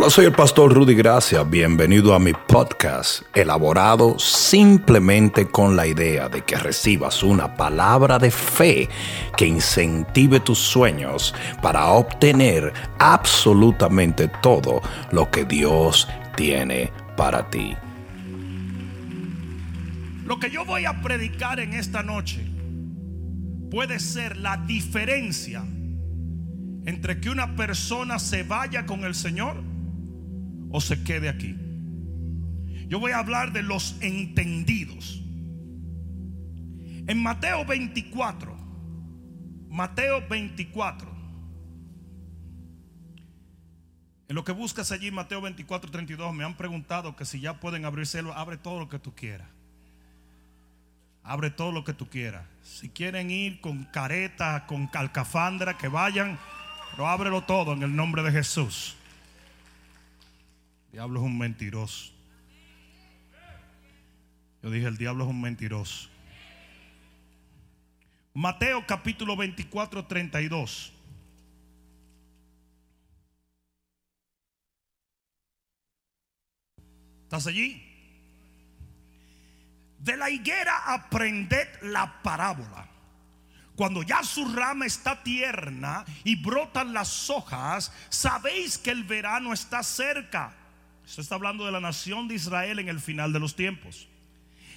[0.00, 1.42] Hola, soy el pastor Rudy Gracia.
[1.42, 8.30] Bienvenido a mi podcast, elaborado simplemente con la idea de que recibas una palabra de
[8.30, 8.88] fe
[9.36, 14.80] que incentive tus sueños para obtener absolutamente todo
[15.12, 17.76] lo que Dios tiene para ti.
[20.24, 22.42] Lo que yo voy a predicar en esta noche
[23.70, 25.62] puede ser la diferencia
[26.86, 29.68] entre que una persona se vaya con el Señor
[30.70, 31.56] o se quede aquí.
[32.88, 35.22] Yo voy a hablar de los entendidos.
[37.06, 38.56] En Mateo 24,
[39.68, 41.10] Mateo 24,
[44.28, 47.84] en lo que buscas allí, Mateo 24, 32, me han preguntado que si ya pueden
[47.84, 49.48] abrirse, abre todo lo que tú quieras.
[51.24, 52.46] Abre todo lo que tú quieras.
[52.62, 56.38] Si quieren ir con careta, con calcafandra, que vayan,
[56.92, 58.96] pero ábrelo todo en el nombre de Jesús.
[60.92, 62.12] Diablo es un mentiroso.
[64.62, 66.08] Yo dije, el diablo es un mentiroso.
[68.34, 70.92] Mateo capítulo 24, 32.
[77.24, 77.86] ¿Estás allí?
[79.98, 82.88] De la higuera aprended la parábola.
[83.76, 89.82] Cuando ya su rama está tierna y brotan las hojas, sabéis que el verano está
[89.82, 90.59] cerca.
[91.10, 94.06] Esto está hablando de la nación de Israel en el final de los tiempos.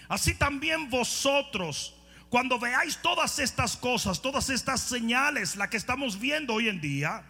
[0.09, 1.94] Así también vosotros,
[2.30, 7.23] cuando veáis todas estas cosas, todas estas señales, la que estamos viendo hoy en día,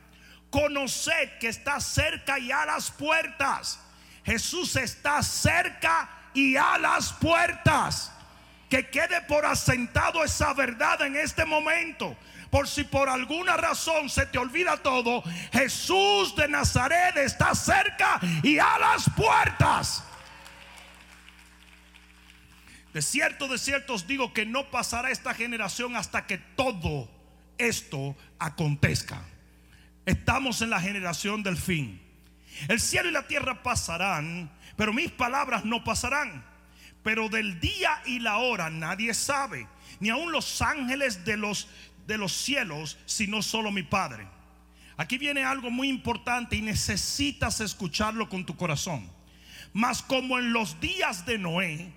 [0.49, 3.77] conoced que está cerca y a las puertas.
[4.23, 8.09] Jesús está cerca y a las puertas
[8.69, 12.15] que quede por asentado esa verdad en este momento.
[12.53, 18.59] Por si por alguna razón se te olvida todo, Jesús de Nazaret está cerca y
[18.59, 20.03] a las puertas.
[22.93, 27.09] De cierto, de cierto os digo que no pasará esta generación hasta que todo
[27.57, 29.23] esto acontezca.
[30.05, 31.99] Estamos en la generación del fin.
[32.67, 36.45] El cielo y la tierra pasarán, pero mis palabras no pasarán.
[37.01, 39.67] Pero del día y la hora nadie sabe,
[39.99, 41.67] ni aun los ángeles de los,
[42.08, 44.28] de los cielos, sino solo mi Padre.
[44.97, 49.09] Aquí viene algo muy importante y necesitas escucharlo con tu corazón.
[49.74, 51.91] Mas como en los días de Noé,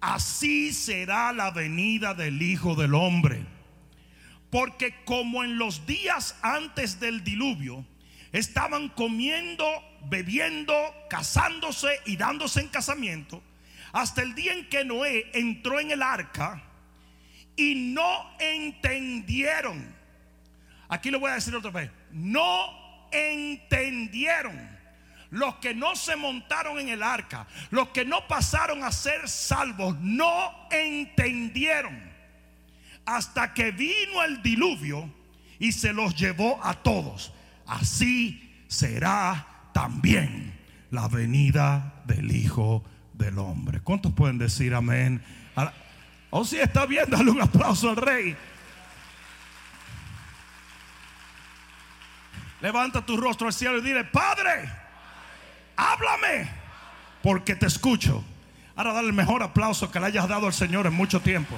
[0.00, 3.44] así será la venida del Hijo del Hombre.
[4.50, 7.84] Porque como en los días antes del diluvio,
[8.32, 9.66] estaban comiendo,
[10.08, 10.74] bebiendo,
[11.10, 13.42] casándose y dándose en casamiento,
[13.92, 16.62] hasta el día en que Noé entró en el arca
[17.56, 19.94] y no entendieron.
[20.88, 21.90] Aquí lo voy a decir otra vez.
[22.12, 24.76] No entendieron.
[25.30, 29.96] Los que no se montaron en el arca, los que no pasaron a ser salvos,
[30.00, 31.98] no entendieron.
[33.04, 35.12] Hasta que vino el diluvio
[35.58, 37.32] y se los llevó a todos.
[37.66, 40.54] Así será también
[40.90, 43.80] la venida del Hijo del hombre.
[43.80, 45.22] ¿Cuántos pueden decir amén?
[46.36, 48.36] O oh, si está bien, dale un aplauso al rey.
[52.60, 54.70] Levanta tu rostro al cielo y dile, Padre,
[55.76, 56.46] háblame,
[57.22, 58.22] porque te escucho.
[58.74, 61.56] Ahora dale el mejor aplauso que le hayas dado al Señor en mucho tiempo.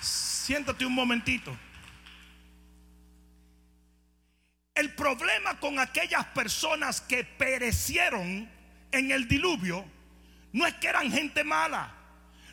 [0.00, 1.54] Siéntate un momentito.
[4.74, 8.48] El problema con aquellas personas que perecieron
[8.90, 9.95] en el diluvio
[10.56, 11.92] no es que eran gente mala,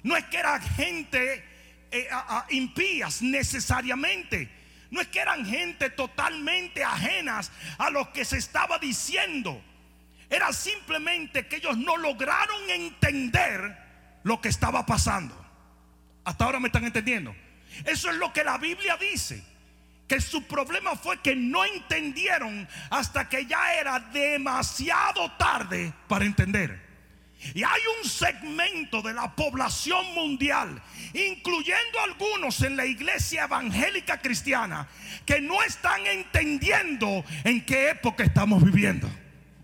[0.03, 1.41] no es que eran gente
[1.89, 2.09] eh,
[2.49, 4.49] impías necesariamente,
[4.91, 9.63] no es que eran gente totalmente ajenas a lo que se estaba diciendo,
[10.29, 15.33] era simplemente que ellos no lograron entender lo que estaba pasando.
[16.25, 17.33] Hasta ahora me están entendiendo.
[17.85, 19.41] Eso es lo que la Biblia dice
[20.09, 26.92] que su problema fue que no entendieron hasta que ya era demasiado tarde para entender.
[27.53, 30.81] Y hay un segmento de la población mundial,
[31.13, 34.87] incluyendo algunos en la iglesia evangélica cristiana,
[35.25, 39.09] que no están entendiendo en qué época estamos viviendo.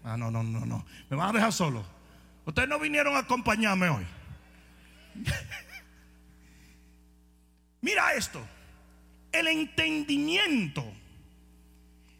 [0.03, 0.85] Ah, no, no, no, no.
[1.09, 1.85] Me van a dejar solo.
[2.45, 4.05] Ustedes no vinieron a acompañarme hoy.
[7.81, 8.45] Mira esto
[9.31, 10.83] el entendimiento,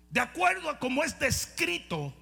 [0.10, 2.14] de acuerdo a como es descrito,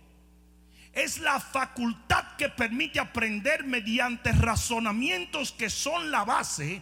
[0.98, 6.82] es la facultad que permite aprender mediante razonamientos que son la base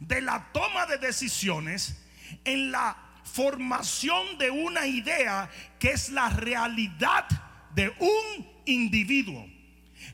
[0.00, 1.96] de la toma de decisiones
[2.44, 2.94] en la
[3.24, 7.26] formación de una idea que es la realidad
[7.74, 9.48] de un individuo.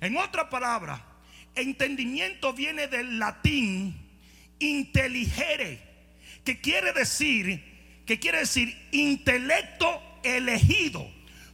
[0.00, 1.05] En otra palabra,
[1.56, 4.11] entendimiento viene del latín
[4.61, 5.82] inteligere,
[6.44, 11.11] que quiere decir, que quiere decir intelecto elegido.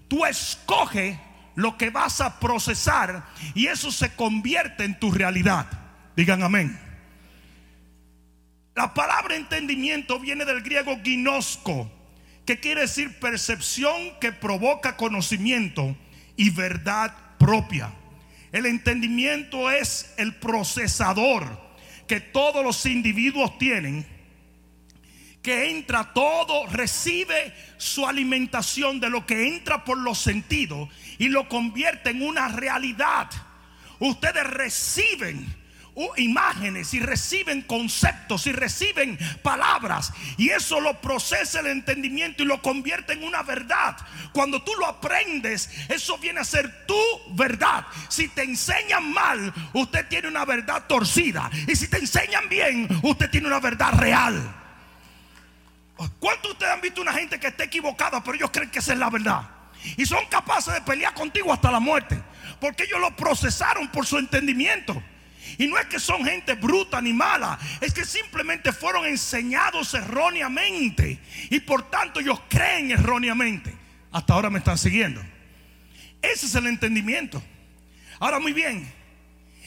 [0.08, 1.18] Tú escoges
[1.56, 5.66] lo que vas a procesar y eso se convierte en tu realidad.
[6.14, 6.78] Digan amén.
[8.74, 11.90] La palabra entendimiento viene del griego ginosco,
[12.44, 15.96] que quiere decir percepción que provoca conocimiento
[16.36, 17.90] y verdad propia.
[18.52, 21.58] El entendimiento es el procesador
[22.06, 24.06] que todos los individuos tienen,
[25.46, 30.88] que entra todo, recibe su alimentación de lo que entra por los sentidos
[31.18, 33.30] y lo convierte en una realidad.
[34.00, 35.46] Ustedes reciben
[36.16, 42.60] imágenes y reciben conceptos y reciben palabras y eso lo procesa el entendimiento y lo
[42.60, 43.96] convierte en una verdad.
[44.32, 47.00] Cuando tú lo aprendes, eso viene a ser tu
[47.36, 47.86] verdad.
[48.08, 53.30] Si te enseñan mal, usted tiene una verdad torcida y si te enseñan bien, usted
[53.30, 54.65] tiene una verdad real.
[56.20, 58.92] ¿Cuántos de ustedes han visto una gente que está equivocada, pero ellos creen que esa
[58.92, 59.48] es la verdad?
[59.96, 62.20] Y son capaces de pelear contigo hasta la muerte.
[62.60, 65.02] Porque ellos lo procesaron por su entendimiento.
[65.58, 71.20] Y no es que son gente bruta ni mala, es que simplemente fueron enseñados erróneamente.
[71.50, 73.74] Y por tanto ellos creen erróneamente.
[74.12, 75.22] Hasta ahora me están siguiendo.
[76.20, 77.42] Ese es el entendimiento.
[78.18, 78.90] Ahora muy bien,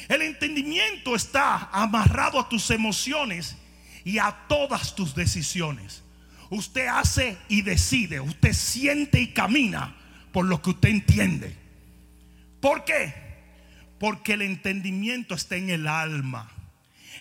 [0.08, 3.56] el entendimiento está amarrado a tus emociones
[4.04, 6.04] y a todas tus decisiones.
[6.50, 9.96] Usted hace y decide, usted siente y camina
[10.32, 11.56] por lo que usted entiende.
[12.60, 13.14] ¿Por qué?
[14.00, 16.52] Porque el entendimiento está en el alma.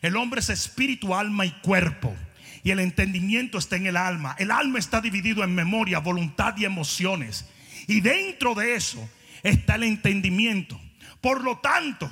[0.03, 2.15] El hombre es espíritu, alma y cuerpo.
[2.63, 4.35] Y el entendimiento está en el alma.
[4.39, 7.47] El alma está dividido en memoria, voluntad y emociones.
[7.87, 9.09] Y dentro de eso
[9.43, 10.81] está el entendimiento.
[11.21, 12.11] Por lo tanto,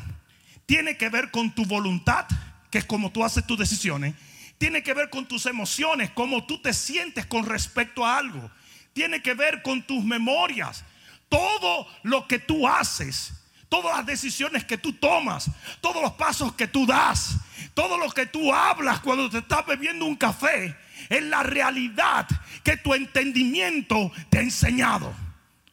[0.66, 2.26] tiene que ver con tu voluntad,
[2.70, 4.14] que es como tú haces tus decisiones.
[4.58, 8.50] Tiene que ver con tus emociones, cómo tú te sientes con respecto a algo.
[8.92, 10.84] Tiene que ver con tus memorias.
[11.28, 13.32] Todo lo que tú haces
[13.68, 15.50] Todas las decisiones que tú tomas,
[15.80, 17.36] todos los pasos que tú das,
[17.74, 20.76] todo lo que tú hablas cuando te estás bebiendo un café,
[21.08, 22.28] es la realidad
[22.62, 25.12] que tu entendimiento te ha enseñado.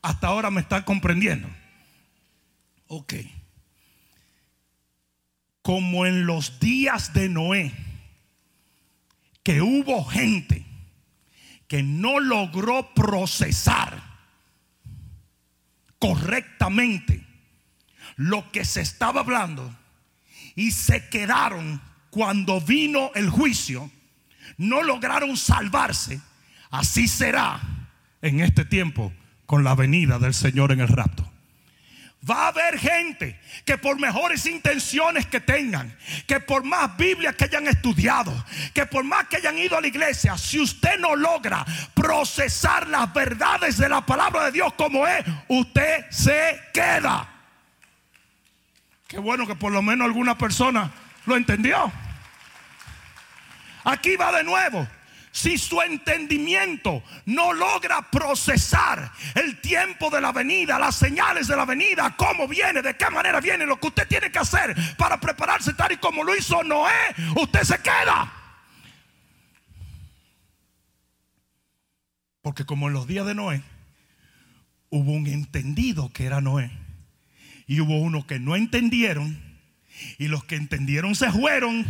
[0.02, 1.48] Hasta ahora me está comprendiendo.
[2.88, 3.14] Ok.
[5.62, 7.72] Como en los días de Noé,
[9.44, 10.66] que hubo gente
[11.68, 14.02] que no logró procesar
[16.00, 17.26] correctamente
[18.16, 19.76] lo que se estaba hablando
[20.56, 23.90] y se quedaron cuando vino el juicio,
[24.58, 26.22] no lograron salvarse,
[26.70, 27.60] así será
[28.22, 29.12] en este tiempo
[29.46, 31.33] con la venida del Señor en el rapto.
[32.30, 35.94] Va a haber gente que por mejores intenciones que tengan,
[36.26, 38.34] que por más Biblia que hayan estudiado,
[38.74, 43.14] que por más que hayan ido a la iglesia, si usted no logra procesar las
[43.14, 47.28] verdades de la palabra de Dios como es, usted se queda.
[49.08, 50.92] Qué bueno que por lo menos alguna persona
[51.26, 51.92] lo entendió.
[53.84, 54.88] Aquí va de nuevo.
[55.34, 61.66] Si su entendimiento no logra procesar el tiempo de la venida, las señales de la
[61.66, 65.74] venida, cómo viene, de qué manera viene, lo que usted tiene que hacer para prepararse
[65.74, 68.32] tal y como lo hizo Noé, usted se queda.
[72.44, 73.64] Porque como en los días de Noé,
[74.92, 76.70] hubo un entendido que era Noé
[77.66, 79.42] y hubo unos que no entendieron.
[80.20, 81.88] Y los que entendieron se fueron.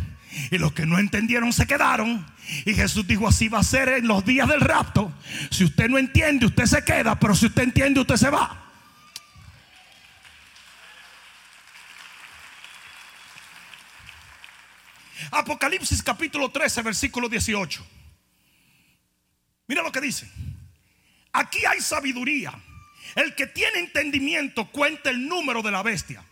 [0.52, 2.26] Y los que no entendieron se quedaron.
[2.66, 5.14] Y Jesús dijo, así va a ser en los días del rapto.
[5.52, 7.20] Si usted no entiende, usted se queda.
[7.20, 8.60] Pero si usted entiende, usted se va.
[15.32, 17.86] Apocalipsis capítulo 13, versículo 18.
[19.68, 20.30] Mira lo que dice.
[21.32, 22.54] Aquí hay sabiduría
[23.16, 26.24] el que tiene entendimiento cuenta el número de la bestia.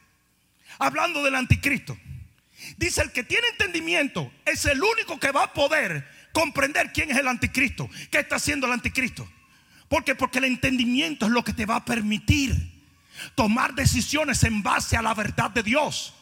[0.80, 1.98] Hablando del anticristo.
[2.78, 7.18] Dice, el que tiene entendimiento es el único que va a poder comprender quién es
[7.18, 7.90] el anticristo.
[8.10, 9.30] ¿Qué está haciendo el anticristo?
[9.88, 12.56] Porque porque el entendimiento es lo que te va a permitir
[13.36, 16.14] tomar decisiones en base a la verdad de Dios.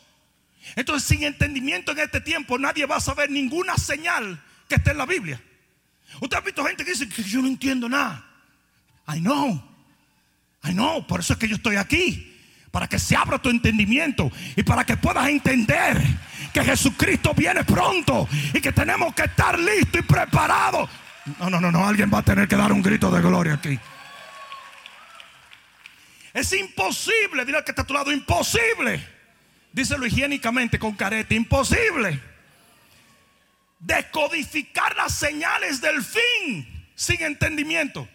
[0.76, 4.98] Entonces, sin entendimiento en este tiempo, nadie va a saber ninguna señal que esté en
[4.98, 5.42] la Biblia.
[6.22, 8.26] Usted ha visto gente que dice que yo no entiendo nada.
[9.08, 9.64] I know.
[10.62, 12.26] Ay, no, por eso es que yo estoy aquí.
[12.72, 16.00] Para que se abra tu entendimiento y para que puedas entender
[16.52, 20.90] que Jesucristo viene pronto y que tenemos que estar listos y preparados.
[21.40, 23.80] No, no, no, no, alguien va a tener que dar un grito de gloria aquí.
[26.34, 29.06] Es imposible, dile al que está a tu lado, imposible.
[29.72, 32.20] Díselo higiénicamente con careta, imposible.
[33.80, 38.08] Decodificar las señales del fin sin entendimiento.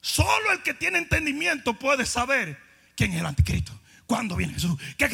[0.00, 2.58] Solo el que tiene entendimiento puede saber
[2.96, 3.72] quién es el anticristo,
[4.06, 4.80] cuándo viene Jesús.
[4.96, 5.08] ¿Qué,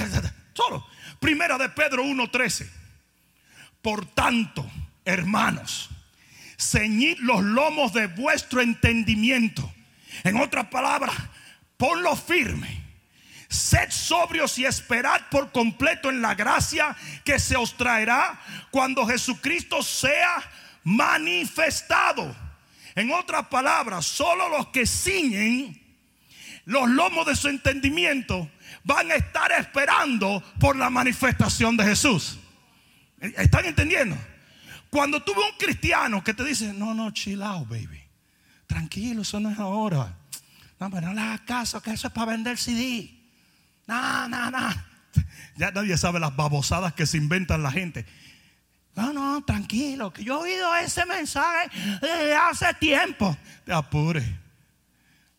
[0.52, 0.86] Solo.
[1.24, 2.68] Primera de Pedro 1:13.
[3.80, 4.70] Por tanto,
[5.06, 5.88] hermanos,
[6.58, 9.72] ceñid los lomos de vuestro entendimiento.
[10.22, 11.14] En otras palabras,
[11.78, 12.84] ponlo firme.
[13.48, 18.38] Sed sobrios y esperad por completo en la gracia que se os traerá
[18.70, 20.42] cuando Jesucristo sea
[20.82, 22.36] manifestado.
[22.96, 25.80] En otras palabras, solo los que ciñen
[26.66, 28.50] los lomos de su entendimiento
[28.84, 32.38] van a estar esperando por la manifestación de Jesús.
[33.18, 34.16] ¿Están entendiendo?
[34.90, 38.00] Cuando tú ves un cristiano que te dice, no, no, chill out, baby.
[38.66, 40.16] Tranquilo, eso no es ahora.
[40.78, 43.10] No, pero no le hagas caso, que eso es para vender CD.
[43.86, 44.68] No, no, no.
[45.56, 48.04] Ya nadie sabe las babosadas que se inventan la gente.
[48.96, 53.36] No, no, tranquilo, que yo he oído ese mensaje desde hace tiempo.
[53.64, 54.24] Te apure.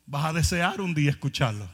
[0.05, 1.69] Vas a desear un día escucharlo.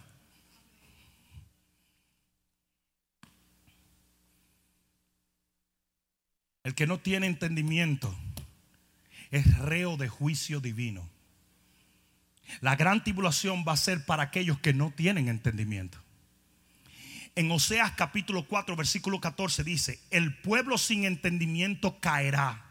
[6.63, 8.15] El que no tiene entendimiento
[9.31, 11.09] es reo de juicio divino.
[12.59, 15.97] La gran tribulación va a ser para aquellos que no tienen entendimiento.
[17.35, 22.65] En Oseas capítulo 4, versículo 14 dice, el pueblo sin entendimiento caerá.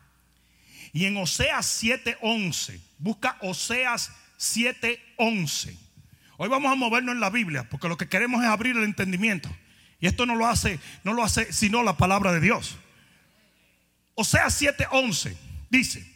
[0.92, 5.76] Y en Oseas 7:11, busca Oseas 7:11.
[6.36, 9.48] Hoy vamos a movernos en la Biblia porque lo que queremos es abrir el entendimiento.
[9.98, 12.76] Y esto no lo hace, no lo hace sino la palabra de Dios.
[14.20, 15.34] Oseas 7:11
[15.70, 16.06] dice,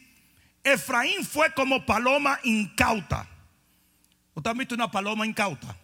[0.63, 3.27] Efraín fue como paloma incauta.
[4.35, 5.75] ¿Usted ha visto una paloma incauta?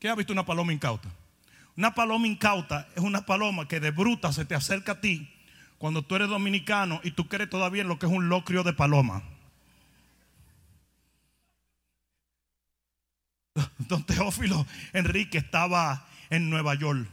[0.00, 1.08] ¿Qué ha visto una paloma incauta?
[1.76, 5.32] Una paloma incauta es una paloma que de bruta se te acerca a ti
[5.78, 8.72] cuando tú eres dominicano y tú crees todavía en lo que es un locrio de
[8.72, 9.22] paloma.
[13.78, 17.08] Don Teófilo Enrique estaba en Nueva York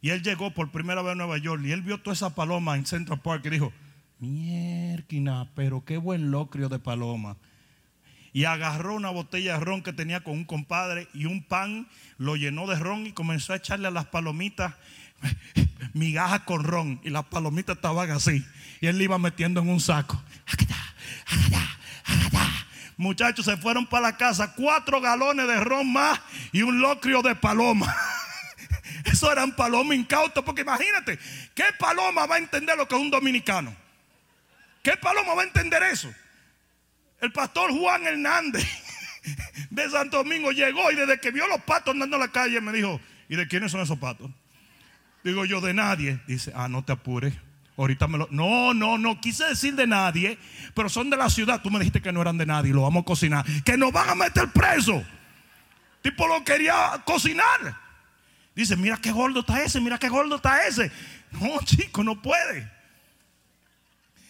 [0.00, 2.76] y él llegó por primera vez a Nueva York y él vio toda esa paloma
[2.76, 3.72] en Central Park y dijo,
[4.18, 7.36] mierda, pero qué buen locrio de paloma
[8.32, 11.88] y agarró una botella de ron que tenía con un compadre y un pan,
[12.18, 14.74] lo llenó de ron y comenzó a echarle a las palomitas
[15.92, 18.44] migajas con ron y las palomitas estaban así
[18.80, 20.22] y él le iba metiendo en un saco.
[22.96, 26.20] Muchachos se fueron para la casa, cuatro galones de ron más
[26.52, 27.94] y un locrio de paloma.
[29.04, 31.18] Eso eran palomas incautas, porque imagínate,
[31.54, 33.74] ¿qué paloma va a entender lo que es un dominicano?
[34.82, 36.12] ¿Qué paloma va a entender eso?
[37.20, 38.64] El pastor Juan Hernández
[39.70, 42.72] de Santo Domingo llegó y desde que vio los patos andando en la calle me
[42.72, 44.30] dijo, ¿y de quiénes son esos patos?
[45.24, 46.20] Digo yo, de nadie.
[46.26, 47.34] Dice, ah, no te apures.
[47.76, 48.28] Ahorita me lo...
[48.30, 50.38] No, no, no quise decir de nadie,
[50.74, 51.60] pero son de la ciudad.
[51.62, 53.44] Tú me dijiste que no eran de nadie, lo vamos a cocinar.
[53.64, 55.04] Que nos van a meter preso.
[56.02, 57.87] Tipo lo quería cocinar.
[58.58, 60.90] Dice, mira qué gordo está ese, mira qué gordo está ese.
[61.30, 62.68] No, chico, no puede.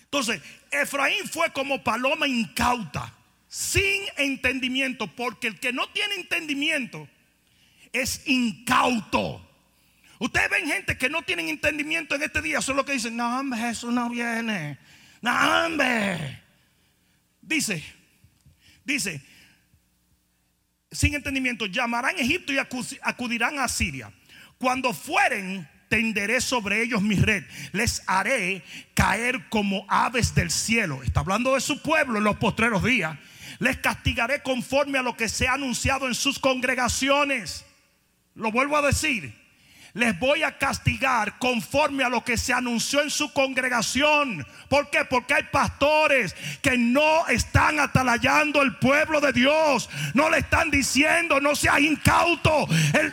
[0.02, 3.14] Entonces, Efraín fue como paloma incauta,
[3.48, 7.08] sin entendimiento, porque el que no tiene entendimiento
[7.90, 9.42] es incauto.
[10.18, 13.58] Ustedes ven gente que no tienen entendimiento en este día, solo que dicen, no, hombre,
[13.58, 14.76] Jesús no viene.
[15.22, 16.42] No, hombre.
[17.40, 17.82] Dice,
[18.84, 19.22] dice,
[20.90, 24.12] sin entendimiento, llamarán a Egipto y acudirán a Siria.
[24.58, 28.62] Cuando fueren tenderé sobre ellos mi red, les haré
[28.94, 31.02] caer como aves del cielo.
[31.02, 33.16] Está hablando de su pueblo en los postreros días.
[33.60, 37.64] Les castigaré conforme a lo que se ha anunciado en sus congregaciones.
[38.34, 39.32] Lo vuelvo a decir.
[39.94, 44.46] Les voy a castigar conforme a lo que se anunció en su congregación.
[44.68, 45.04] ¿Por qué?
[45.04, 49.88] Porque hay pastores que no están atalayando el pueblo de Dios.
[50.14, 52.68] No le están diciendo, no seas incauto.
[52.92, 53.12] El,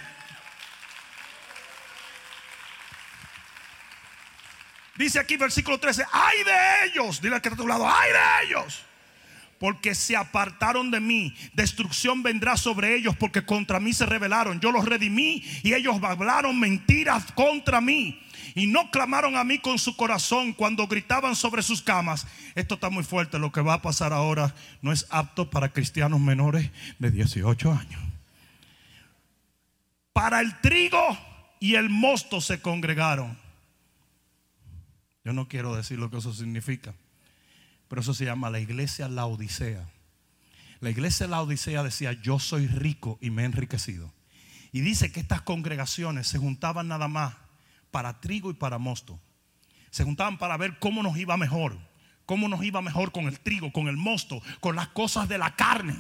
[4.98, 8.12] Dice aquí versículo 13, ay de ellos, dile al que está a tu lado, ay
[8.12, 8.82] de ellos.
[9.60, 14.60] Porque se apartaron de mí, destrucción vendrá sobre ellos porque contra mí se rebelaron.
[14.60, 18.22] Yo los redimí y ellos hablaron mentiras contra mí.
[18.54, 22.26] Y no clamaron a mí con su corazón cuando gritaban sobre sus camas.
[22.54, 23.40] Esto está muy fuerte.
[23.40, 28.02] Lo que va a pasar ahora no es apto para cristianos menores de 18 años.
[30.14, 31.18] Para el trigo
[31.60, 33.45] y el mosto se congregaron
[35.26, 36.94] yo no quiero decir lo que eso significa.
[37.88, 39.90] Por eso se llama la iglesia La Odisea.
[40.80, 44.14] La iglesia La Odisea decía, yo soy rico y me he enriquecido.
[44.72, 47.36] Y dice que estas congregaciones se juntaban nada más
[47.90, 49.20] para trigo y para mosto.
[49.90, 51.78] Se juntaban para ver cómo nos iba mejor,
[52.26, 55.56] cómo nos iba mejor con el trigo, con el mosto, con las cosas de la
[55.56, 56.00] carne.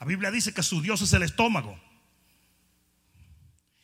[0.00, 1.78] La Biblia dice que su Dios es el estómago.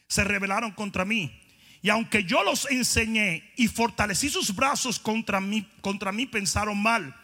[0.07, 1.43] Se rebelaron contra mí.
[1.83, 7.15] Y aunque yo los enseñé y fortalecí sus brazos contra mí, contra mí pensaron mal.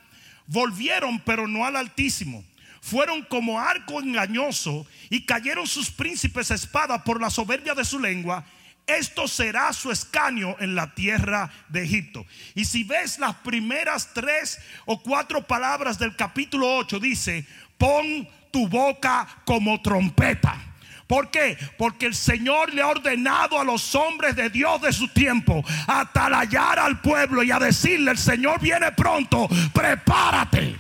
[0.47, 2.45] Volvieron, pero no al Altísimo.
[2.81, 7.99] Fueron como arco engañoso y cayeron sus príncipes a espada por la soberbia de su
[7.99, 8.45] lengua.
[8.87, 12.27] Esto será su escaño en la tierra de Egipto.
[12.55, 17.47] Y si ves las primeras tres o cuatro palabras del capítulo 8, dice,
[17.79, 20.74] pon tu boca como trompeta.
[21.07, 21.59] ¿Por qué?
[21.77, 26.79] Porque el Señor le ha ordenado a los hombres de Dios de su tiempo atalayar
[26.79, 30.77] al pueblo y a decirle, el Señor viene pronto, prepárate.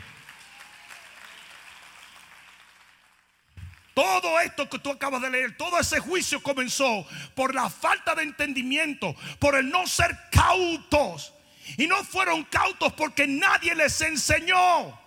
[3.94, 8.24] Todo esto que tú acabas de leer, todo ese juicio comenzó por la falta de
[8.24, 11.32] entendimiento, por el no ser cautos.
[11.78, 15.00] Y no fueron cautos porque nadie les enseñó.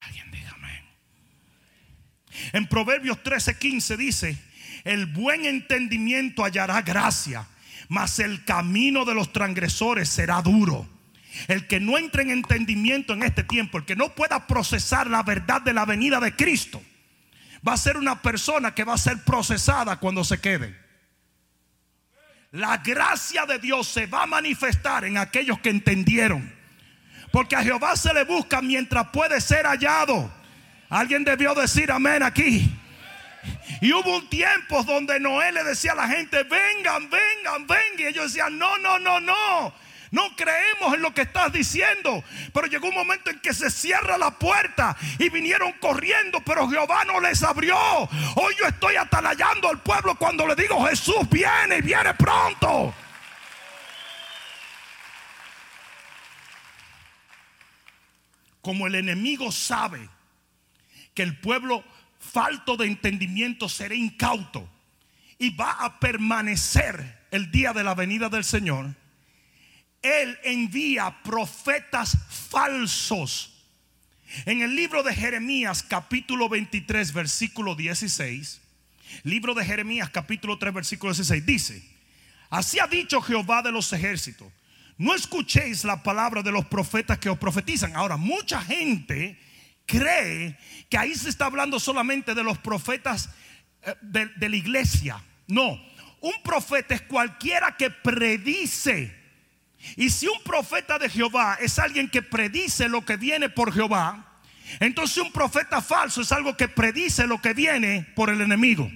[0.00, 0.84] Alguien dígame.
[2.52, 4.38] En Proverbios 13:15 dice,
[4.84, 7.46] el buen entendimiento hallará gracia,
[7.88, 10.88] mas el camino de los transgresores será duro.
[11.48, 15.22] El que no entre en entendimiento en este tiempo, el que no pueda procesar la
[15.22, 16.82] verdad de la venida de Cristo,
[17.66, 20.76] va a ser una persona que va a ser procesada cuando se quede.
[22.50, 26.52] La gracia de Dios se va a manifestar en aquellos que entendieron.
[27.30, 30.30] Porque a Jehová se le busca mientras puede ser hallado.
[30.92, 32.70] Alguien debió decir amén aquí.
[33.80, 37.98] Y hubo un tiempo donde Noé le decía a la gente, vengan, vengan, vengan.
[37.98, 39.72] Y ellos decían, no, no, no, no.
[40.10, 42.22] No creemos en lo que estás diciendo.
[42.52, 47.06] Pero llegó un momento en que se cierra la puerta y vinieron corriendo, pero Jehová
[47.06, 47.74] no les abrió.
[48.34, 52.94] Hoy yo estoy atalayando al pueblo cuando le digo Jesús viene y viene pronto.
[58.60, 60.06] Como el enemigo sabe
[61.14, 61.84] que el pueblo
[62.18, 64.68] falto de entendimiento será incauto
[65.38, 68.94] y va a permanecer el día de la venida del Señor
[70.02, 72.18] él envía profetas
[72.50, 73.50] falsos.
[74.44, 78.60] En el libro de Jeremías capítulo 23 versículo 16,
[79.22, 81.82] libro de Jeremías capítulo 3 versículo 16 dice,
[82.50, 84.48] así ha dicho Jehová de los ejércitos,
[84.98, 87.96] no escuchéis la palabra de los profetas que os profetizan.
[87.96, 89.38] Ahora, mucha gente
[89.92, 90.56] cree
[90.88, 93.28] que ahí se está hablando solamente de los profetas
[93.82, 95.22] eh, de, de la iglesia.
[95.46, 95.80] No,
[96.20, 99.22] un profeta es cualquiera que predice
[99.96, 104.38] y si un profeta de Jehová es alguien que predice lo que viene por Jehová,
[104.80, 108.90] entonces un profeta falso es algo que predice lo que viene por el enemigo.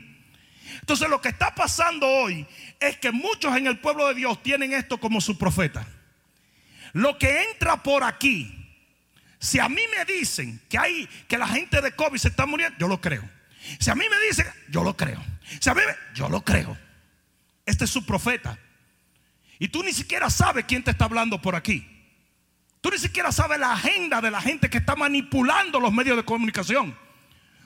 [0.80, 2.46] Entonces lo que está pasando hoy
[2.78, 5.86] es que muchos en el pueblo de Dios tienen esto como su profeta.
[6.92, 8.65] Lo que entra por aquí,
[9.38, 12.76] si a mí me dicen que hay que la gente de COVID se está muriendo,
[12.78, 13.28] yo lo creo.
[13.78, 15.22] Si a mí me dicen, yo lo creo.
[15.60, 16.76] Si a mí me, yo lo creo.
[17.64, 18.58] Este es su profeta.
[19.58, 21.86] Y tú ni siquiera sabes quién te está hablando por aquí.
[22.80, 26.24] Tú ni siquiera sabes la agenda de la gente que está manipulando los medios de
[26.24, 26.96] comunicación.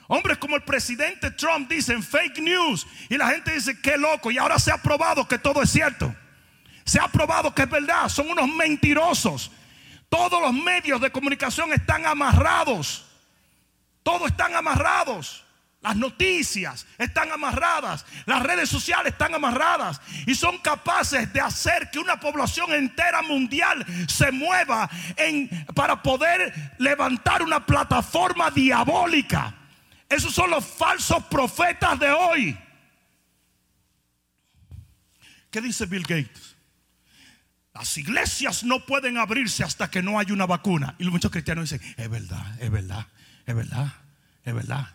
[0.07, 4.37] Hombres como el presidente Trump dicen fake news y la gente dice que loco y
[4.37, 6.13] ahora se ha probado que todo es cierto.
[6.83, 9.51] Se ha probado que es verdad, son unos mentirosos.
[10.11, 13.05] Todos los medios de comunicación están amarrados.
[14.03, 15.45] Todos están amarrados.
[15.79, 21.97] Las noticias están amarradas, las redes sociales están amarradas y son capaces de hacer que
[21.97, 24.87] una población entera mundial se mueva
[25.73, 29.55] para poder levantar una plataforma diabólica.
[30.07, 32.59] Esos son los falsos profetas de hoy.
[35.49, 36.50] ¿Qué dice Bill Gates?
[37.73, 40.95] Las iglesias no pueden abrirse hasta que no haya una vacuna.
[40.99, 43.07] Y muchos cristianos dicen, es verdad, es verdad,
[43.45, 43.93] es verdad,
[44.43, 44.89] es verdad.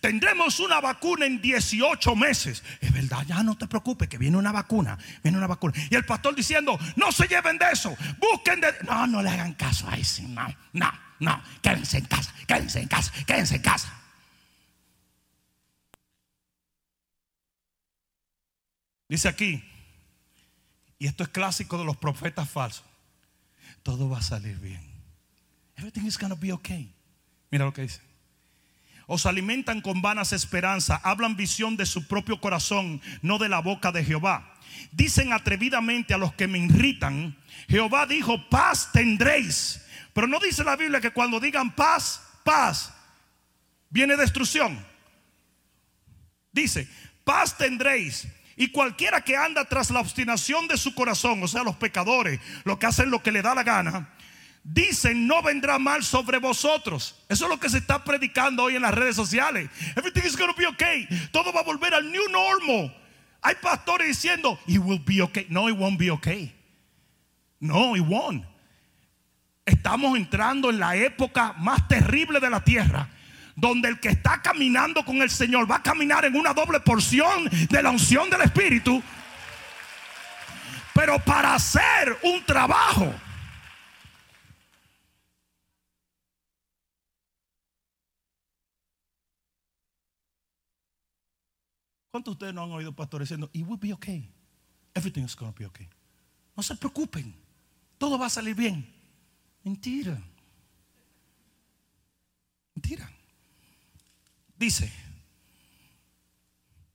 [0.00, 2.64] Tendremos una vacuna en 18 meses.
[2.80, 4.98] Es verdad, ya no te preocupes, que viene una vacuna.
[5.22, 5.74] Viene una vacuna.
[5.90, 7.96] Y el pastor diciendo: No se lleven de eso.
[8.18, 8.74] Busquen de.
[8.84, 9.86] No, no le hagan caso.
[9.90, 11.42] Ay, sí, no, no, no.
[11.62, 13.94] Quédense en casa, quédense en casa, quédense en casa.
[19.08, 19.62] Dice aquí,
[20.98, 22.84] y esto es clásico de los profetas falsos:
[23.82, 24.82] Todo va a salir bien.
[25.76, 26.92] Everything is going to be okay.
[27.50, 28.00] Mira lo que dice.
[29.06, 33.90] Os alimentan con vanas esperanzas, hablan visión de su propio corazón, no de la boca
[33.90, 34.54] de Jehová.
[34.92, 37.34] Dicen atrevidamente a los que me irritan,
[37.68, 39.82] Jehová dijo, paz tendréis.
[40.12, 42.92] Pero no dice la Biblia que cuando digan paz, paz,
[43.88, 44.84] viene destrucción.
[46.52, 46.86] Dice,
[47.24, 48.28] paz tendréis.
[48.60, 52.76] Y cualquiera que anda tras la obstinación de su corazón, o sea, los pecadores, los
[52.76, 54.08] que hacen lo que le da la gana,
[54.64, 57.14] dicen no vendrá mal sobre vosotros.
[57.28, 59.70] Eso es lo que se está predicando hoy en las redes sociales.
[59.94, 61.06] Everything is going to be okay.
[61.30, 62.92] Todo va a volver al new normal.
[63.42, 65.46] Hay pastores diciendo, it will be okay.
[65.48, 66.52] No, it won't be okay.
[67.60, 68.44] No, it won't.
[69.64, 73.08] Estamos entrando en la época más terrible de la tierra
[73.58, 77.48] donde el que está caminando con el Señor va a caminar en una doble porción
[77.68, 79.02] de la unción del Espíritu.
[80.94, 83.12] Pero para hacer un trabajo.
[92.12, 94.30] ¿Cuántos de ustedes no han oído pastores diciendo, it will be okay?
[94.94, 95.88] Everything is going to be okay.
[96.56, 97.34] No se preocupen,
[97.98, 98.86] todo va a salir bien.
[99.64, 100.16] Mentira.
[102.74, 103.17] Mentira.
[104.58, 104.92] Dice,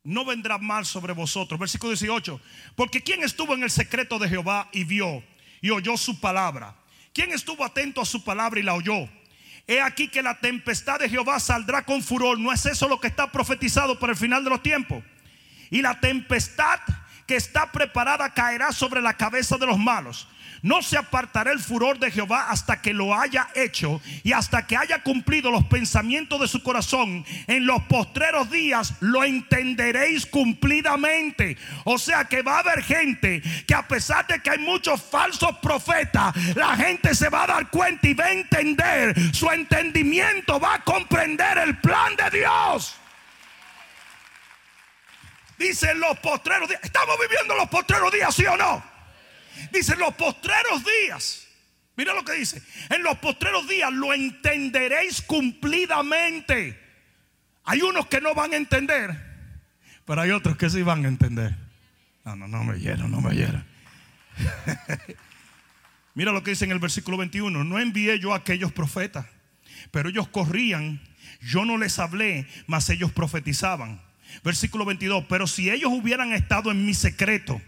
[0.04, 1.60] no vendrá mal sobre vosotros.
[1.60, 2.40] Versículo 18.
[2.76, 5.24] Porque ¿quién estuvo en el secreto de Jehová y vio
[5.62, 6.76] y oyó su palabra?
[7.14, 9.08] ¿Quién estuvo atento a su palabra y la oyó?
[9.66, 12.38] He aquí que la tempestad de Jehová saldrá con furor.
[12.38, 15.04] ¿No es eso lo que está profetizado para el final de los tiempos?
[15.70, 16.82] Y la tempestad
[17.26, 20.28] que está preparada caerá sobre la cabeza de los malos.
[20.64, 24.78] No se apartará el furor de Jehová hasta que lo haya hecho y hasta que
[24.78, 27.26] haya cumplido los pensamientos de su corazón.
[27.48, 31.58] En los postreros días lo entenderéis cumplidamente.
[31.84, 35.58] O sea que va a haber gente que a pesar de que hay muchos falsos
[35.62, 39.36] profetas, la gente se va a dar cuenta y va a entender.
[39.36, 42.96] Su entendimiento va a comprender el plan de Dios.
[45.58, 46.80] Dice los postreros días.
[46.84, 48.93] ¿Estamos viviendo los postreros días, sí o no?
[49.72, 51.48] Dice, los postreros días.
[51.96, 52.62] Mira lo que dice.
[52.90, 56.80] En los postreros días lo entenderéis cumplidamente.
[57.66, 59.18] Hay unos que no van a entender,
[60.06, 61.56] pero hay otros que sí van a entender.
[62.26, 63.34] No, no, no me hiero, no me.
[66.16, 67.64] Mira lo que dice en el versículo 21.
[67.64, 69.26] No envié yo a aquellos profetas,
[69.92, 71.02] pero ellos corrían.
[71.42, 74.02] Yo no les hablé, mas ellos profetizaban.
[74.44, 75.26] Versículo 22.
[75.28, 77.62] Pero si ellos hubieran estado en mi secreto,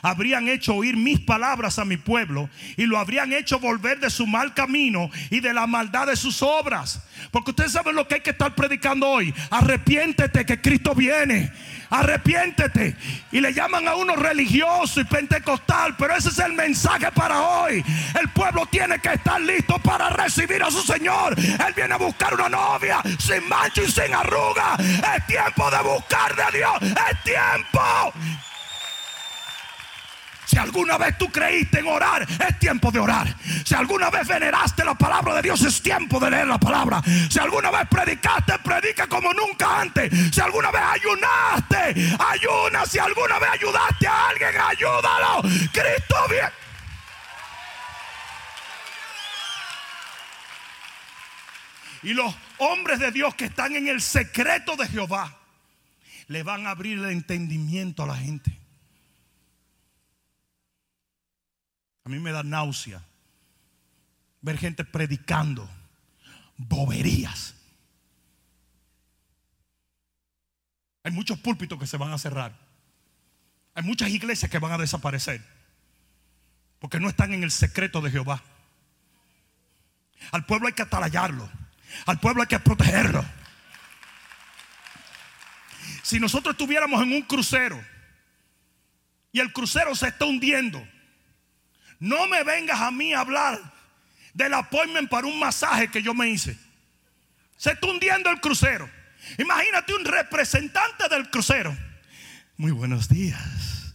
[0.00, 4.26] habrían hecho oír mis palabras a mi pueblo y lo habrían hecho volver de su
[4.26, 7.02] mal camino y de la maldad de sus obras.
[7.30, 9.34] Porque ustedes saben lo que hay que estar predicando hoy.
[9.50, 11.52] Arrepiéntete que Cristo viene.
[11.90, 12.96] Arrepiéntete.
[13.32, 17.84] Y le llaman a uno religioso y pentecostal, pero ese es el mensaje para hoy.
[18.18, 21.38] El pueblo tiene que estar listo para recibir a su Señor.
[21.38, 24.76] Él viene a buscar una novia sin mancha y sin arruga.
[24.78, 26.96] Es tiempo de buscar de Dios.
[27.10, 28.12] Es tiempo.
[30.52, 33.34] Si alguna vez tú creíste en orar, es tiempo de orar.
[33.64, 37.02] Si alguna vez veneraste la palabra de Dios, es tiempo de leer la palabra.
[37.30, 40.12] Si alguna vez predicaste, predica como nunca antes.
[40.30, 42.84] Si alguna vez ayunaste, ayuna.
[42.84, 45.40] Si alguna vez ayudaste a alguien, ayúdalo.
[45.72, 46.50] Cristo viene.
[52.02, 55.34] Y los hombres de Dios que están en el secreto de Jehová
[56.28, 58.61] le van a abrir el entendimiento a la gente.
[62.04, 63.02] A mí me da náusea
[64.40, 65.68] ver gente predicando
[66.56, 67.54] boberías.
[71.04, 72.56] Hay muchos púlpitos que se van a cerrar.
[73.74, 75.42] Hay muchas iglesias que van a desaparecer.
[76.78, 78.42] Porque no están en el secreto de Jehová.
[80.30, 81.50] Al pueblo hay que atalayarlo.
[82.06, 83.24] Al pueblo hay que protegerlo.
[86.02, 87.82] Si nosotros estuviéramos en un crucero
[89.30, 90.86] y el crucero se está hundiendo
[92.02, 93.60] no me vengas a mí a hablar
[94.34, 96.58] del appointment para un masaje que yo me hice.
[97.56, 98.90] Se está hundiendo el crucero.
[99.38, 101.76] Imagínate un representante del crucero.
[102.56, 103.94] Muy buenos días.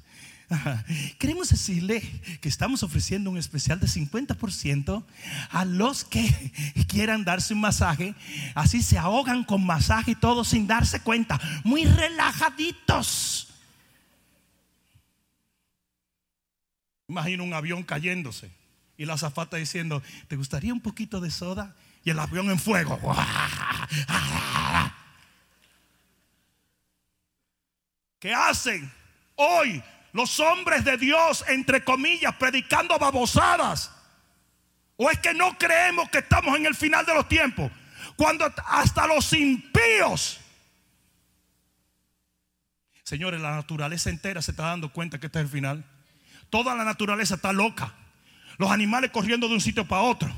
[1.20, 2.02] Queremos decirle
[2.39, 5.04] que estamos ofreciendo un especial de 50%
[5.50, 6.54] a los que
[6.88, 8.15] quieran darse un masaje.
[8.56, 11.41] Así se ahogan con masaje y todo sin darse cuenta.
[11.65, 13.46] Muy relajaditos.
[17.08, 18.52] Imagino un avión cayéndose
[18.98, 21.76] y la azafata diciendo, ¿te gustaría un poquito de soda?
[22.04, 23.00] Y el avión en fuego.
[28.20, 28.91] ¿Qué hacen
[29.36, 33.91] hoy los hombres de Dios, entre comillas, predicando babosadas?
[34.96, 37.72] ¿O es que no creemos que estamos en el final de los tiempos?
[38.15, 40.39] Cuando hasta los impíos.
[43.04, 45.86] Señores, la naturaleza entera se está dando cuenta que este es el final.
[46.49, 47.93] Toda la naturaleza está loca.
[48.57, 50.29] Los animales corriendo de un sitio para otro.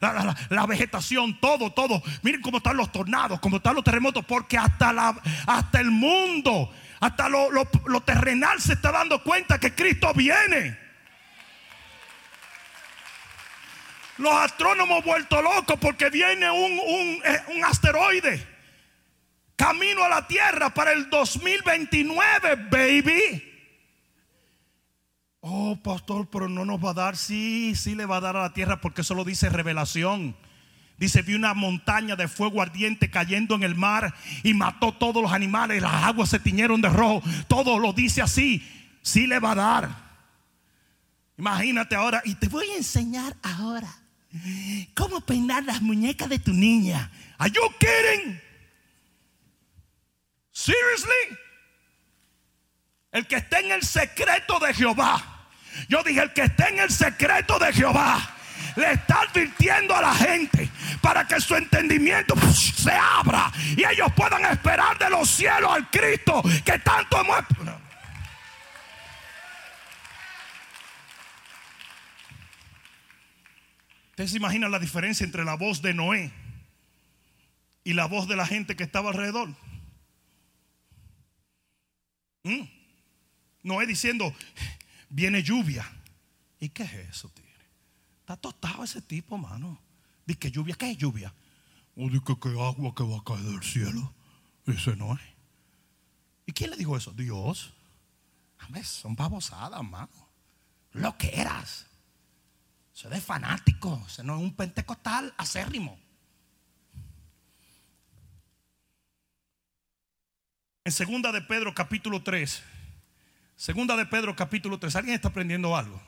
[0.00, 2.02] La, vegetación, todo, todo.
[2.22, 6.70] Miren cómo están los tornados, cómo están los terremotos, porque hasta, la, hasta el mundo,
[7.00, 7.48] hasta lo,
[8.04, 10.78] terrenal se está dando cuenta que Cristo viene.
[14.18, 18.56] Los astrónomos vuelto locos porque viene un, un, eh, un asteroide
[19.56, 23.55] camino a la Tierra para el 2029, baby.
[25.48, 27.16] Oh, pastor, pero no nos va a dar.
[27.16, 30.36] Sí, sí le va a dar a la tierra porque eso lo dice revelación.
[30.98, 35.30] Dice, vi una montaña de fuego ardiente cayendo en el mar y mató todos los
[35.30, 35.80] animales.
[35.80, 37.22] Las aguas se tiñeron de rojo.
[37.46, 38.60] Todo lo dice así.
[39.02, 39.88] Sí le va a dar.
[41.38, 42.22] Imagínate ahora.
[42.24, 43.94] Y te voy a enseñar ahora
[44.94, 47.08] cómo peinar las muñecas de tu niña.
[47.38, 48.40] Are you kidding?
[50.50, 51.38] Seriously?
[53.12, 55.34] El que esté en el secreto de Jehová
[55.88, 58.36] yo dije, el que esté en el secreto de Jehová
[58.76, 60.68] le está advirtiendo a la gente
[61.00, 66.42] para que su entendimiento se abra y ellos puedan esperar de los cielos al Cristo
[66.64, 67.44] que tanto hemos...
[74.10, 76.32] Ustedes se imaginan la diferencia entre la voz de Noé
[77.84, 79.50] y la voz de la gente que estaba alrededor.
[82.44, 82.62] ¿Mm?
[83.62, 84.34] Noé diciendo,
[85.08, 85.84] viene lluvia.
[86.58, 87.52] ¿Y qué es eso, tigre?
[88.20, 89.80] Está tostado ese tipo, mano.
[90.24, 91.32] Dice que lluvia, ¿qué es lluvia?
[91.96, 94.12] O dice que agua que va a caer del cielo.
[94.66, 95.20] Ese no es.
[96.46, 97.12] ¿Y quién le dijo eso?
[97.12, 97.72] Dios.
[98.68, 100.28] ver, son babosadas, mano.
[100.92, 101.86] Lo que eras.
[102.94, 104.02] Eso es fanático.
[104.06, 105.98] Eso no es un pentecostal acérrimo.
[110.84, 112.62] En segunda de Pedro capítulo 3
[113.56, 114.96] Segunda de Pedro capítulo 3.
[114.96, 116.00] ¿Alguien está aprendiendo algo?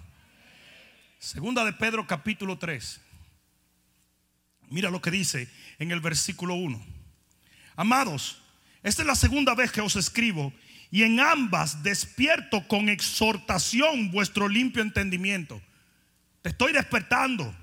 [1.19, 3.01] Segunda de Pedro capítulo 3.
[4.69, 6.85] Mira lo que dice en el versículo 1.
[7.75, 8.43] Amados,
[8.83, 10.53] esta es la segunda vez que os escribo
[10.91, 15.61] y en ambas despierto con exhortación vuestro limpio entendimiento.
[16.43, 17.55] Te estoy despertando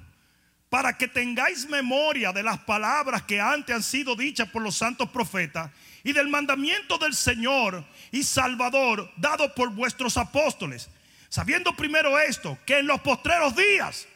[0.68, 5.12] para que tengáis memoria de las palabras que antes han sido dichas por los santos
[5.12, 5.70] profetas
[6.06, 10.88] y del mandamiento del Señor y Salvador dado por vuestros apóstoles.
[11.28, 14.08] Sabiendo primero esto, que en los postreros días,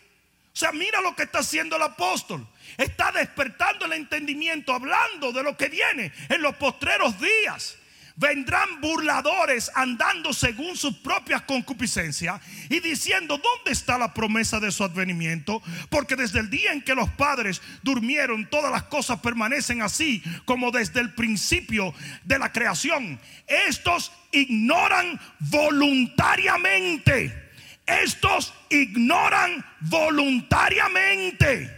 [0.54, 2.48] o sea, mira lo que está haciendo el apóstol.
[2.78, 7.76] Está despertando el entendimiento, hablando de lo que viene en los postreros días
[8.20, 14.84] vendrán burladores andando según sus propias concupiscencias y diciendo, ¿dónde está la promesa de su
[14.84, 15.62] advenimiento?
[15.90, 20.72] Porque desde el día en que los padres durmieron, todas las cosas permanecen así como
[20.72, 21.94] desde el principio
[22.26, 23.22] de la creación.
[23.48, 27.52] Estos ignoran voluntariamente.
[27.86, 31.74] Estos ignoran voluntariamente.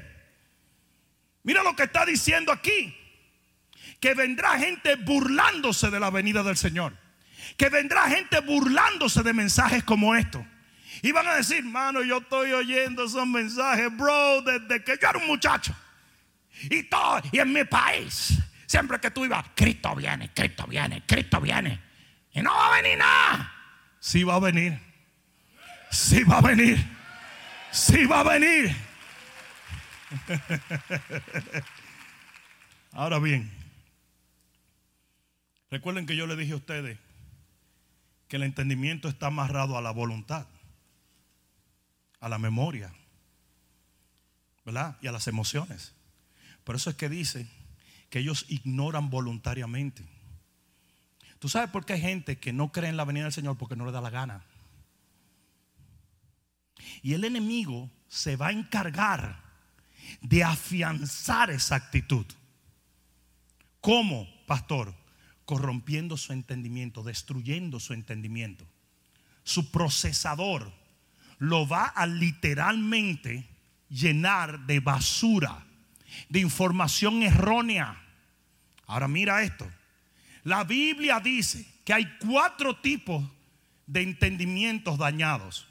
[1.43, 2.95] Mira lo que está diciendo aquí
[4.01, 6.93] que vendrá gente burlándose de la venida del Señor.
[7.55, 10.43] Que vendrá gente burlándose de mensajes como estos.
[11.03, 15.19] Y van a decir, mano, yo estoy oyendo esos mensajes, bro, desde que yo era
[15.19, 15.73] un muchacho.
[16.63, 21.39] Y todo, y en mi país, siempre que tú ibas, Cristo viene, Cristo viene, Cristo
[21.39, 21.79] viene.
[22.33, 23.53] Y no va a venir nada.
[23.99, 24.79] Sí va a venir.
[25.91, 26.83] Sí va a venir.
[27.71, 28.75] Sí va a venir.
[32.93, 33.61] Ahora bien,
[35.71, 36.99] Recuerden que yo le dije a ustedes
[38.27, 40.45] que el entendimiento está amarrado a la voluntad,
[42.19, 42.93] a la memoria,
[44.65, 44.97] ¿verdad?
[45.01, 45.93] Y a las emociones.
[46.65, 47.47] Por eso es que dice
[48.10, 50.03] que ellos ignoran voluntariamente.
[51.39, 53.77] ¿Tú sabes por qué hay gente que no cree en la venida del Señor porque
[53.77, 54.43] no le da la gana?
[57.01, 59.41] Y el enemigo se va a encargar
[60.19, 62.25] de afianzar esa actitud.
[63.79, 65.00] ¿Cómo, pastor?
[65.51, 68.65] Corrompiendo su entendimiento, destruyendo su entendimiento.
[69.43, 70.71] Su procesador
[71.39, 73.49] lo va a literalmente
[73.89, 75.65] llenar de basura,
[76.29, 78.01] de información errónea.
[78.87, 79.69] Ahora mira esto.
[80.45, 83.21] La Biblia dice que hay cuatro tipos
[83.85, 85.67] de entendimientos dañados.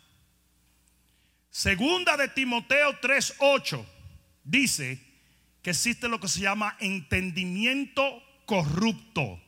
[1.49, 3.83] Segunda de Timoteo 3:8
[4.45, 5.03] dice
[5.63, 9.41] que existe lo que se llama entendimiento corrupto.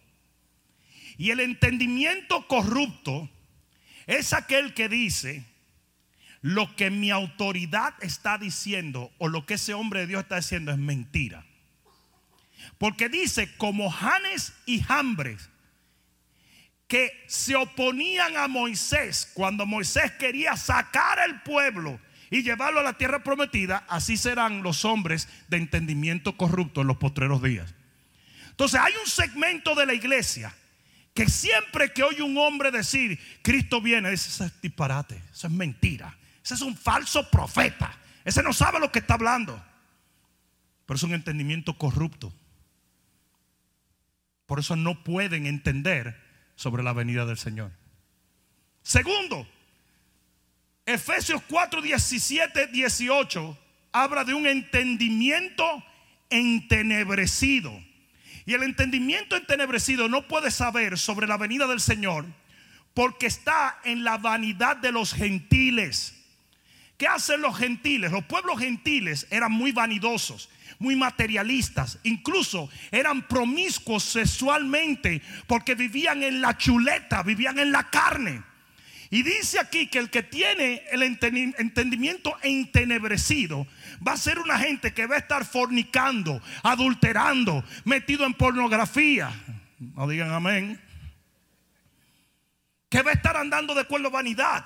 [1.19, 3.29] Y el entendimiento corrupto
[4.07, 5.45] es aquel que dice
[6.41, 10.73] lo que mi autoridad está diciendo o lo que ese hombre de Dios está diciendo
[10.73, 11.47] es mentira.
[12.79, 15.51] Porque dice, como Janes y Jambres,
[16.89, 21.99] que se oponían a Moisés cuando Moisés quería sacar al pueblo
[22.29, 26.97] y llevarlo a la tierra prometida, así serán los hombres de entendimiento corrupto en los
[26.97, 27.75] postreros días.
[28.51, 30.55] Entonces hay un segmento de la iglesia
[31.15, 36.17] que siempre que oye un hombre decir, Cristo viene, ese es disparate, eso es mentira,
[36.43, 39.63] ese es un falso profeta, ese no sabe lo que está hablando,
[40.87, 42.33] pero es un entendimiento corrupto.
[44.47, 46.21] Por eso no pueden entender
[46.57, 47.73] sobre la venida del Señor.
[48.83, 49.47] Segundo,
[50.85, 53.59] Efesios 4, 17, 18
[53.93, 55.65] habla de un entendimiento
[56.29, 57.73] entenebrecido.
[58.45, 62.27] Y el entendimiento entenebrecido no puede saber sobre la venida del Señor
[62.95, 66.15] porque está en la vanidad de los gentiles.
[66.99, 68.13] ¿Qué hacen los gentiles?
[68.13, 76.41] Los pueblos gentiles eran muy vanidosos, muy materialistas, incluso eran promiscuos sexualmente porque vivían en
[76.41, 78.43] la chuleta, vivían en la carne.
[79.11, 83.67] Y dice aquí que el que tiene el entendimiento entenebrecido
[84.07, 89.33] va a ser una gente que va a estar fornicando, adulterando, metido en pornografía.
[89.79, 90.81] No digan amén.
[92.89, 94.65] Que va a estar andando de acuerdo a vanidad.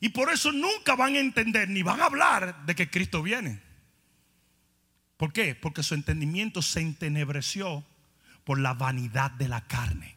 [0.00, 3.60] Y por eso nunca van a entender ni van a hablar de que Cristo viene.
[5.16, 5.54] ¿Por qué?
[5.54, 7.84] Porque su entendimiento se entenebreció
[8.44, 10.16] por la vanidad de la carne.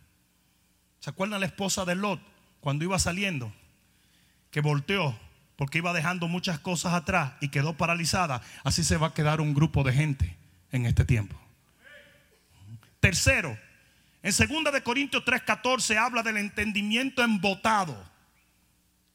[0.99, 2.37] ¿Se acuerdan la esposa de Lot?
[2.67, 3.53] cuando iba saliendo,
[4.51, 5.17] que volteó
[5.57, 9.53] porque iba dejando muchas cosas atrás y quedó paralizada, así se va a quedar un
[9.53, 10.37] grupo de gente
[10.71, 11.35] en este tiempo.
[12.99, 13.57] Tercero,
[14.21, 14.31] en
[14.63, 17.97] 2 de Corintios 3:14 habla del entendimiento embotado.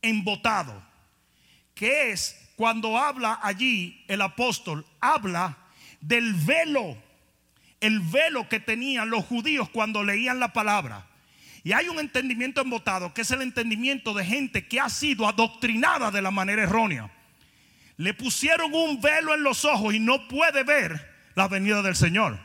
[0.03, 0.83] Embotado.
[1.75, 5.59] Que es cuando habla allí el apóstol, habla
[6.01, 6.97] del velo,
[7.81, 11.07] el velo que tenían los judíos cuando leían la palabra.
[11.65, 16.11] Y hay un entendimiento embotado, que es el entendimiento de gente que ha sido adoctrinada
[16.11, 17.11] de la manera errónea.
[17.97, 22.39] Le pusieron un velo en los ojos y no puede ver la venida del Señor.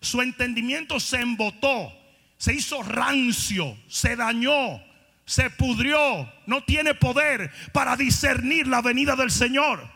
[0.00, 1.92] Su entendimiento se embotó,
[2.36, 4.80] se hizo rancio, se dañó,
[5.24, 9.90] se pudrió, no tiene poder para discernir la venida del Señor.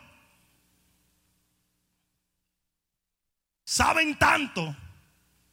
[3.63, 4.75] Saben tanto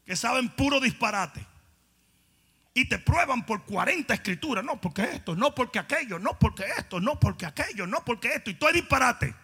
[0.04, 1.53] que saben puro disparate
[2.74, 4.64] y te prueban por 40 escrituras.
[4.64, 8.50] No porque esto, no porque aquello, no porque esto, no porque aquello, no porque esto.
[8.50, 9.34] Y todo es disparate.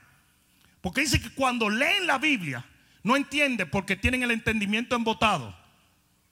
[0.81, 2.67] Porque dice que cuando leen la Biblia,
[3.05, 5.57] no entiende porque tienen el entendimiento embotado.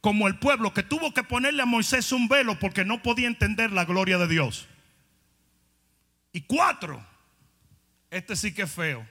[0.00, 3.72] Como el pueblo que tuvo que ponerle a Moisés un velo porque no podía entender
[3.72, 4.68] la gloria de Dios.
[6.32, 7.04] Y cuatro,
[8.10, 9.06] este sí que es feo.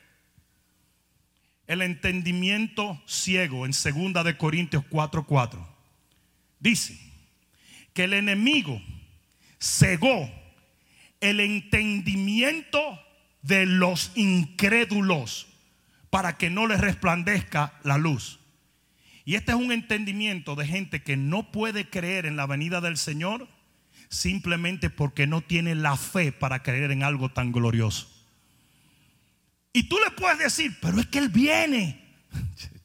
[1.68, 5.66] El entendimiento ciego en segunda de Corintios 4:4.
[6.60, 7.07] Dice,
[7.98, 8.80] que el enemigo
[9.60, 10.32] cegó
[11.20, 12.80] el entendimiento
[13.42, 15.48] de los incrédulos
[16.12, 18.40] para que no les resplandezca la luz.
[19.26, 22.98] Y este es un entendimiento de gente que no puede creer en la venida del
[22.98, 23.48] Señor
[24.10, 28.08] simplemente porque no tiene la fe para creer en algo tan glorioso.
[29.74, 32.00] Y tú le puedes decir, pero es que Él viene.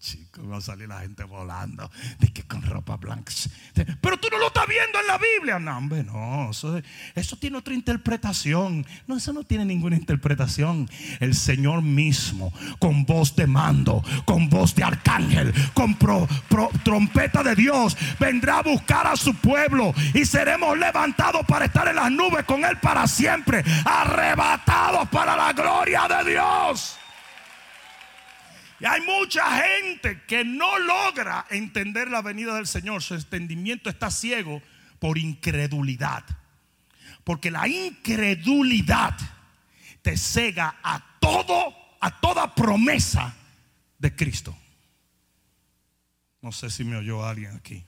[0.02, 1.88] Chico, va a salir la gente volando.
[2.18, 3.32] De que con ropa blanca.
[4.00, 5.60] Pero tú no lo estás viendo en la Biblia.
[5.60, 6.50] No, hombre, no.
[6.50, 8.84] Eso, tiene otra interpretación.
[9.06, 10.90] No, eso no tiene ninguna interpretación.
[11.20, 15.96] El Señor mismo, con voz de mando, con voz de arcángel, con
[16.82, 21.94] trompeta de Dios, vendrá a buscar a su pueblo y seremos levantados para estar en
[21.94, 23.62] las nubes con Él para siempre.
[23.84, 26.98] Arrebatados para la gloria de Dios.
[28.82, 33.00] Y hay mucha gente que no logra entender la venida del Señor.
[33.00, 34.60] Su entendimiento está ciego
[34.98, 36.24] por incredulidad.
[37.22, 39.16] Porque la incredulidad
[40.02, 43.32] te cega a todo, a toda promesa
[44.00, 44.58] de Cristo.
[46.40, 47.84] No sé si me oyó alguien aquí.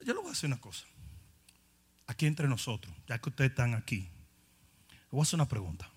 [0.00, 0.84] Yo le voy a hacer una cosa.
[2.08, 4.08] Aquí entre nosotros, ya que ustedes están aquí,
[4.90, 5.88] le voy a hacer una pregunta.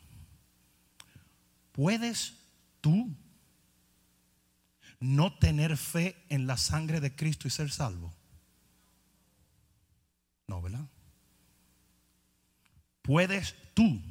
[1.76, 2.38] ¿Puedes
[2.80, 3.14] tú
[5.02, 8.14] no tener fe en la sangre de Cristo y ser salvo?
[10.48, 10.88] No, ¿verdad?
[13.02, 14.02] ¿Puedes tú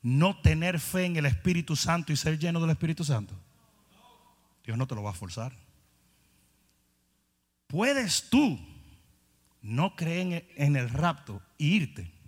[0.00, 3.38] no tener fe en el Espíritu Santo y ser lleno del Espíritu Santo?
[4.64, 5.52] Dios no te lo va a forzar.
[7.66, 8.58] ¿Puedes tú
[9.60, 12.21] no creer en el rapto e irte?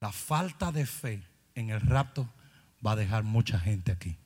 [0.00, 1.22] La falta de fe
[1.54, 2.26] en el rapto
[2.84, 4.16] va a dejar mucha gente aquí.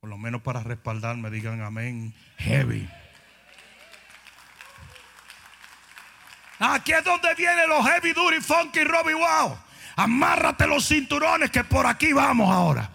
[0.00, 2.14] Por lo menos para respaldarme, digan amén.
[2.38, 2.88] Heavy.
[6.58, 9.58] Aquí es donde vienen los heavy duty, funky, Robbie Wow.
[9.96, 12.90] Amárrate los cinturones que por aquí vamos ahora.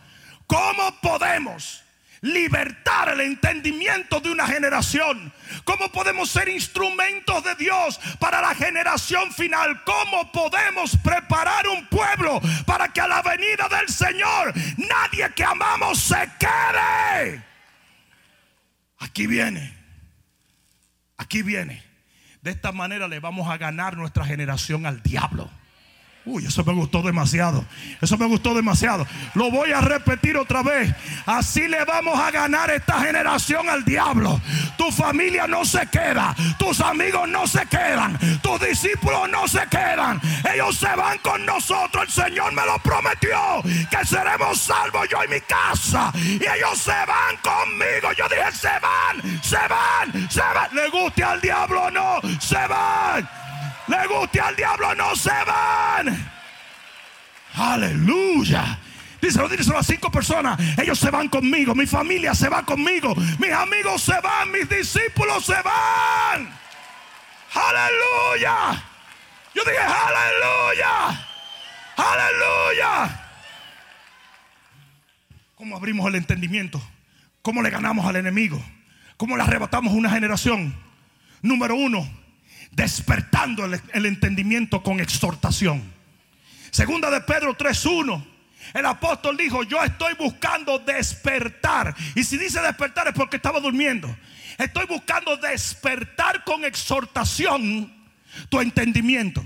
[0.45, 1.84] ¿Cómo podemos
[2.25, 5.31] libertar el entendimiento de una generación?
[5.63, 9.83] ¿Cómo podemos ser instrumentos de Dios para la generación final?
[9.83, 15.99] ¿Cómo podemos preparar un pueblo para que a la venida del Señor nadie que amamos
[15.99, 17.43] se quede?
[18.99, 19.73] Aquí viene.
[21.17, 21.83] Aquí viene.
[22.41, 25.49] De esta manera le vamos a ganar nuestra generación al diablo.
[26.25, 27.63] Uy, eso me gustó demasiado.
[28.01, 29.05] Eso me gustó demasiado.
[29.35, 30.91] Lo voy a repetir otra vez.
[31.27, 34.41] Así le vamos a ganar esta generación al diablo.
[34.75, 36.35] Tu familia no se queda.
[36.57, 38.17] Tus amigos no se quedan.
[38.41, 40.19] Tus discípulos no se quedan.
[40.51, 42.05] Ellos se van con nosotros.
[42.07, 43.61] El Señor me lo prometió.
[43.91, 46.11] Que seremos salvos yo y mi casa.
[46.15, 48.11] Y ellos se van conmigo.
[48.17, 50.73] Yo dije, se van, se van, se van.
[50.73, 53.44] Le guste al diablo o no, se van
[53.87, 56.31] le guste al diablo, no se van.
[57.55, 58.79] Aleluya.
[59.21, 60.59] Díselo, díselo a cinco personas.
[60.77, 61.73] Ellos se van conmigo.
[61.73, 63.15] Mi familia se va conmigo.
[63.39, 64.51] Mis amigos se van.
[64.51, 66.49] Mis discípulos se van.
[67.53, 68.83] Aleluya.
[69.53, 71.25] Yo dije, aleluya.
[71.97, 73.21] Aleluya.
[75.55, 76.81] ¿Cómo abrimos el entendimiento?
[77.41, 78.61] ¿Cómo le ganamos al enemigo?
[79.17, 80.75] ¿Cómo le arrebatamos una generación?
[81.41, 82.07] Número uno,
[82.75, 85.81] despertando el, entendimiento con exhortación.
[86.71, 88.23] Segunda de Pedro 3.1.
[88.73, 91.95] El apóstol dijo, yo estoy buscando despertar.
[92.15, 94.13] Y si dice despertar es porque estaba durmiendo.
[94.57, 97.93] Estoy buscando despertar con exhortación
[98.49, 99.45] tu entendimiento.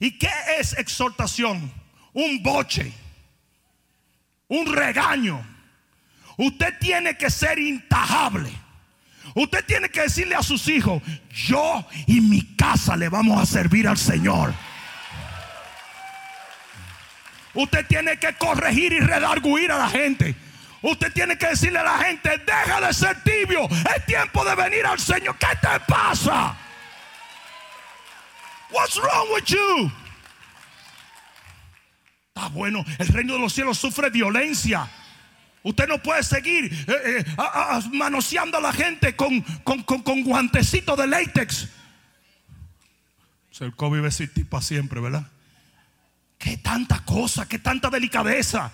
[0.00, 1.70] ¿Y qué es exhortación?
[2.12, 2.92] Un boche,
[4.48, 5.44] un regaño.
[6.38, 8.50] Usted tiene que ser intajable.
[9.34, 13.88] Usted tiene que decirle a sus hijos, yo y mi casa le vamos a servir
[13.88, 14.54] al Señor.
[17.52, 20.34] Usted tiene que corregir y redarguir a la gente.
[20.82, 23.68] Usted tiene que decirle a la gente, deja de ser tibio.
[23.96, 25.36] Es tiempo de venir al Señor.
[25.38, 26.56] ¿Qué te pasa?
[28.70, 29.90] What's wrong with you?
[32.34, 34.88] Está bueno, el reino de los cielos sufre violencia.
[35.64, 37.24] Usted no puede seguir eh, eh,
[37.90, 39.42] manoseando a la gente con,
[40.22, 41.68] guantecitos de látex.
[43.60, 45.26] El COVID va a para siempre, ¿verdad?
[46.36, 48.70] Qué tanta cosa, qué tanta delicadeza.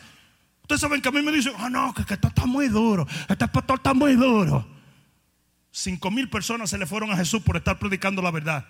[0.62, 3.46] Ustedes saben que a mí me dicen, ah, no, que, esto está muy duro, este
[3.46, 4.66] pastor está muy duro.
[5.70, 8.66] Cinco mil personas se le fueron a Jesús por estar predicando la verdad.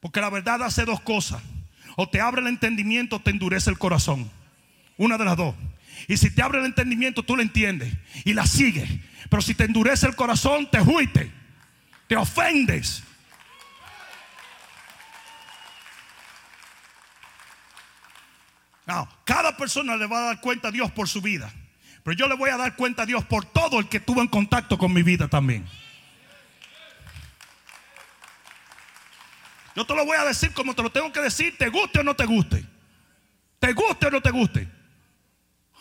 [0.00, 1.42] Porque la verdad hace dos cosas.
[1.96, 4.30] O te abre el entendimiento o te endurece el corazón.
[4.98, 5.54] Una de las dos.
[6.08, 7.92] Y si te abre el entendimiento, tú lo entiendes
[8.24, 8.88] y la sigues.
[9.28, 11.30] Pero si te endurece el corazón, te juiste,
[12.06, 13.02] te ofendes.
[19.24, 21.52] cada persona le va a dar cuenta a Dios por su vida.
[22.02, 24.28] Pero yo le voy a dar cuenta a Dios por todo el que tuvo en
[24.28, 25.66] contacto con mi vida también.
[29.74, 32.02] Yo te lo voy a decir como te lo tengo que decir, te guste o
[32.02, 32.64] no te guste.
[33.58, 34.68] Te guste o no te guste.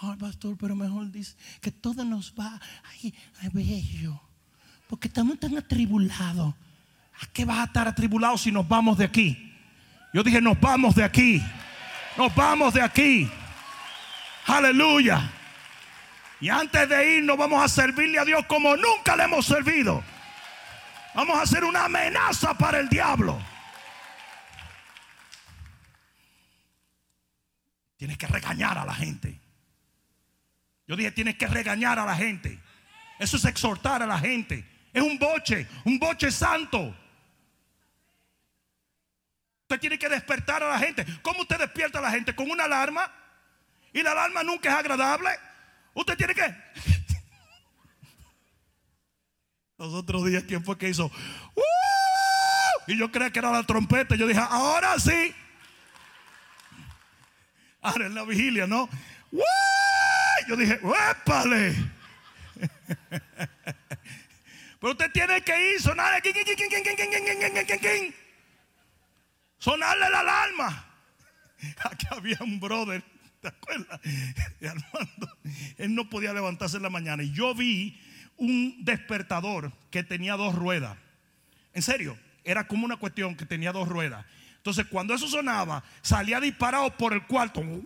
[0.01, 2.59] Ay, pastor, pero mejor dice que todo nos va.
[2.91, 4.19] Ay, ay bello.
[4.87, 6.55] Porque estamos tan atribulados.
[7.21, 9.53] ¿A qué vas a estar atribulado si nos vamos de aquí?
[10.11, 11.41] Yo dije, nos vamos de aquí.
[12.17, 13.29] Nos vamos de aquí.
[14.47, 15.31] Aleluya.
[16.39, 20.03] Y antes de irnos vamos a servirle a Dios como nunca le hemos servido.
[21.13, 23.39] Vamos a hacer una amenaza para el diablo.
[27.97, 29.40] Tienes que regañar a la gente.
[30.91, 32.59] Yo dije, tienes que regañar a la gente.
[33.17, 34.69] Eso es exhortar a la gente.
[34.91, 36.93] Es un boche, un boche santo.
[39.61, 41.05] Usted tiene que despertar a la gente.
[41.21, 42.35] ¿Cómo usted despierta a la gente?
[42.35, 43.09] Con una alarma.
[43.93, 45.29] Y la alarma nunca es agradable.
[45.93, 46.43] Usted tiene que...
[49.77, 51.09] Los otros días, ¿quién fue que hizo?
[52.87, 54.17] Y yo creía que era la trompeta.
[54.17, 55.33] Yo dije, ahora sí.
[57.79, 58.89] Ahora en la vigilia, ¿no?
[60.47, 60.79] Yo dije,
[61.11, 61.75] ¡épale!
[64.79, 66.21] Pero usted tiene que ir, sonarle,
[69.59, 70.87] sonarle la alarma.
[71.91, 73.03] Aquí había un brother,
[73.41, 73.99] ¿te acuerdas?
[74.59, 75.37] De Armando.
[75.77, 77.21] Él no podía levantarse en la mañana.
[77.23, 77.99] Y yo vi
[78.37, 80.97] un despertador que tenía dos ruedas.
[81.73, 84.25] En serio, era como una cuestión que tenía dos ruedas.
[84.57, 87.61] Entonces, cuando eso sonaba, salía disparado por el cuarto.
[87.61, 87.81] ¡Wow,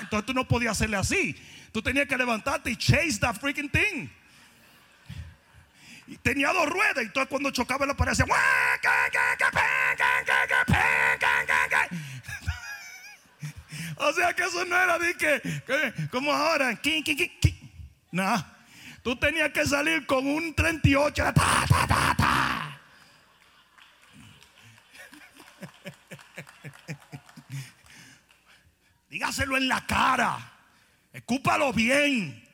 [0.00, 1.36] Entonces tú no podías hacerle así.
[1.72, 4.08] Tú tenías que levantarte y chase that freaking thing.
[6.06, 7.02] Y tenía dos ruedas.
[7.02, 8.12] Y entonces cuando chocaba la pared.
[13.98, 16.78] O sea que eso no era de que, que como ahora.
[18.10, 18.56] No.
[19.02, 21.22] Tú tenías que salir con un 38.
[21.22, 21.86] Ta, ta,
[22.16, 22.65] ta,
[29.16, 30.36] Dígaselo en la cara.
[31.10, 32.46] Escúpalo bien.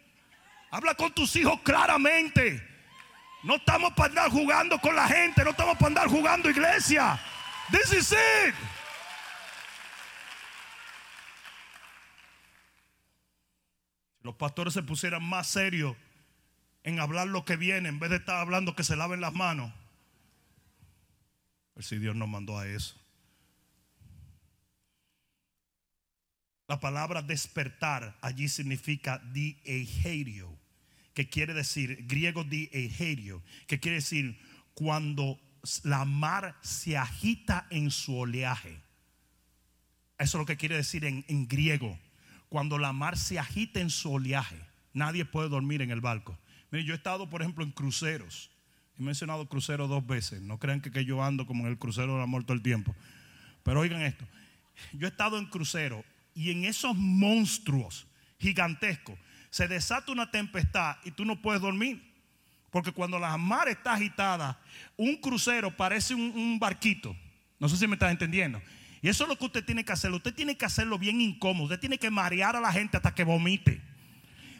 [0.71, 2.65] Habla con tus hijos claramente.
[3.43, 5.43] No estamos para andar jugando con la gente.
[5.43, 7.21] No estamos para andar jugando iglesia.
[7.73, 8.55] This is it.
[14.23, 15.97] los pastores se pusieran más serios
[16.85, 19.73] en hablar lo que viene en vez de estar hablando que se laven las manos.
[21.75, 23.02] Pues si Dios nos mandó a eso.
[26.73, 30.49] La palabra despertar allí significa dieigerio,
[31.13, 34.41] que quiere decir, griego dieigerio, que quiere decir
[34.73, 35.39] cuando
[35.83, 38.81] la mar se agita en su oleaje.
[40.19, 41.99] Eso es lo que quiere decir en, griego.
[42.49, 44.59] Cuando la mar se agita en su oleaje,
[44.95, 46.39] nadie puede dormir en el barco.
[46.71, 48.51] Mire, yo he estado, por ejemplo, en cruceros.
[48.99, 50.41] He mencionado cruceros dos veces.
[50.41, 52.97] No crean que, que yo ando como en el crucero del amor todo el tiempo.
[53.63, 54.27] Pero oigan esto.
[54.95, 56.03] Yo he estado en crucero
[56.35, 58.07] y en esos monstruos
[58.39, 59.19] gigantescos
[59.51, 62.03] se desata una tempestad y tú no puedes dormir.
[62.71, 64.59] Porque cuando la mar está agitada,
[64.97, 67.15] un crucero parece un, barquito.
[67.59, 68.63] No sé si me estás entendiendo.
[69.03, 70.11] Y eso es lo que usted tiene que hacer.
[70.11, 71.65] Usted tiene que hacerlo bien incómodo.
[71.65, 73.83] Usted tiene que marear a la gente hasta que vomite.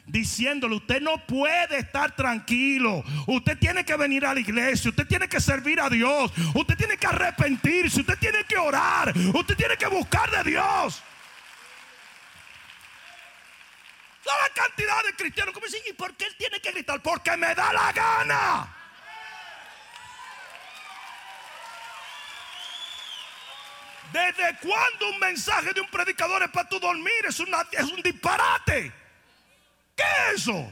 [0.05, 3.03] Diciéndole, usted no puede estar tranquilo.
[3.25, 4.91] Usted tiene que venir a la iglesia.
[4.91, 6.31] Usted tiene que servir a Dios.
[6.53, 8.01] Usted tiene que arrepentirse.
[8.01, 9.11] Usted tiene que orar.
[9.33, 11.01] Usted tiene que buscar de Dios.
[14.25, 17.01] La cantidad de cristianos como dicen, ¿y por qué él tiene que gritar?
[17.01, 18.75] Porque me da la gana.
[24.13, 27.11] ¿Desde cuándo un mensaje de un predicador es para tu dormir?
[27.27, 28.91] Es, una, es un disparate.
[29.95, 30.71] ¿Qué es eso?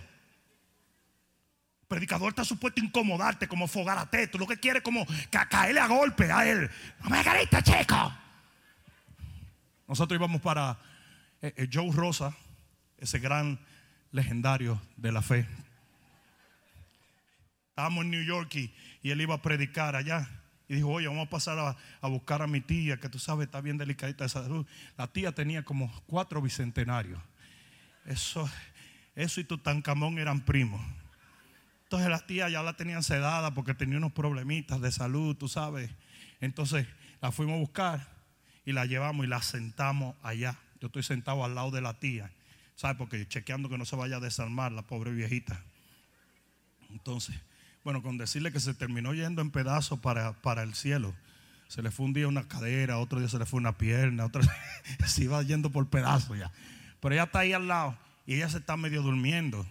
[1.88, 4.28] Predicador está supuesto incomodarte, como fogarate.
[4.28, 5.06] Tú lo que quiere es como
[5.50, 6.70] caerle a golpe a él.
[7.00, 8.14] No me grites, chico.
[9.88, 10.78] Nosotros íbamos para
[11.42, 12.34] eh, eh, Joe Rosa,
[13.02, 13.60] ese gran
[14.14, 15.46] legendario de la fe.
[17.70, 18.74] Estábamos en New York y,
[19.04, 20.30] él iba a predicar allá.
[20.70, 23.48] Y dijo, oye, vamos a pasar a, a, buscar a mi tía, que tú sabes,
[23.48, 24.66] está bien delicadita de salud.
[24.98, 27.20] La tía tenía como cuatro bicentenarios.
[28.06, 28.50] Eso,
[29.16, 30.82] eso y Tutankamón eran primos.
[31.84, 35.92] Entonces la tía ya la tenían sedada porque tenía unos problemitas de salud, tú sabes.
[36.40, 36.88] Entonces
[37.20, 38.08] la fuimos a buscar
[38.64, 40.58] y la llevamos y la sentamos allá.
[40.80, 42.32] Yo estoy sentado al lado de la tía,
[42.82, 42.98] ¿sabes?
[42.98, 45.64] Porque chequeando que no se vaya a desarmar la pobre viejita.
[46.90, 47.36] Entonces,
[47.84, 51.14] bueno, con decirle que se terminó yendo en pedazos para, para el cielo.
[51.68, 54.42] Se le fue un día una cadera, otro día se le fue una pierna, otro
[55.06, 56.52] se iba yendo por pedazos ya.
[57.00, 59.64] Pero ella está ahí al lado y ella se está medio durmiendo.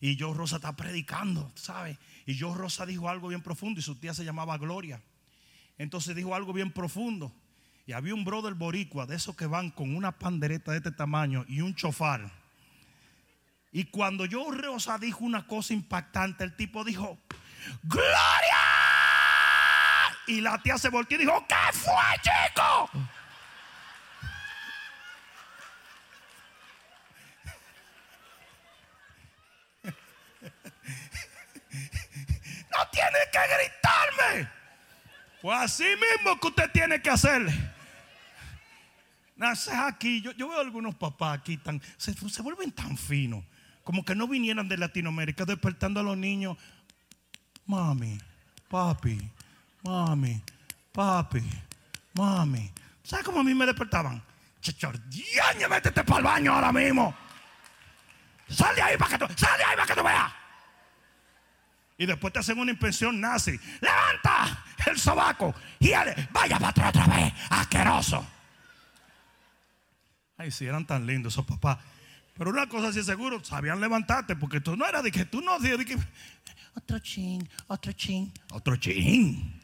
[0.00, 1.96] Y yo Rosa está predicando, ¿sabes?
[2.26, 5.00] Y yo Rosa dijo algo bien profundo y su tía se llamaba Gloria.
[5.78, 7.32] Entonces dijo algo bien profundo.
[7.86, 11.44] Y había un brother boricua de esos que van con una pandereta de este tamaño
[11.48, 12.30] y un chofar.
[13.72, 17.18] Y cuando yo Rosa dijo una cosa impactante, el tipo dijo,
[17.82, 18.06] ¡Gloria!
[20.26, 22.90] Y la tía se volteó y dijo, ¿qué fue, chico?
[32.72, 34.50] No tiene que gritarme.
[35.42, 37.52] Pues así mismo que usted tiene que hacerle.
[39.42, 43.42] Naces aquí, yo, yo, veo algunos papás aquí tan, se, se vuelven tan finos
[43.82, 46.56] como que no vinieran de Latinoamérica despertando a los niños.
[47.66, 48.20] Mami,
[48.68, 49.18] papi,
[49.82, 50.40] mami,
[50.92, 51.42] papi,
[52.14, 52.70] mami.
[53.02, 54.22] ¿Sabes cómo a mí me despertaban?
[54.60, 57.12] Chachordiaña, métete para el baño ahora mismo.
[58.48, 60.32] Sal de ahí para que tú, sal de ahí para que tú veas.
[61.98, 63.58] Y después te hacen una impresión nazi.
[63.80, 65.90] Levanta el sobaco y
[66.30, 68.24] vaya para atrás otra vez, asqueroso.
[70.42, 71.78] Ay, si eran tan lindos esos papás.
[72.36, 75.40] Pero una cosa sí es seguro, sabían levantarte, porque tú no eras de que tú
[75.40, 75.96] no, de que
[76.74, 79.60] otro chin, otro chin, otro chin.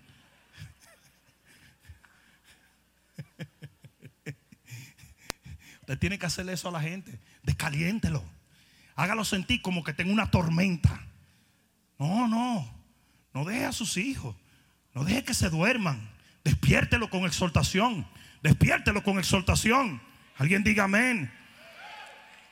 [5.81, 8.23] Usted tiene que hacerle eso a la gente, descaliéntelo,
[8.95, 11.05] hágalo sentir como que tenga una tormenta.
[11.99, 12.73] No, no,
[13.35, 14.37] no deje a sus hijos,
[14.95, 16.09] no deje que se duerman,
[16.45, 18.07] despiértelo con exhortación,
[18.45, 20.07] despiértelo con exhortación.
[20.39, 21.31] Alguien diga amén.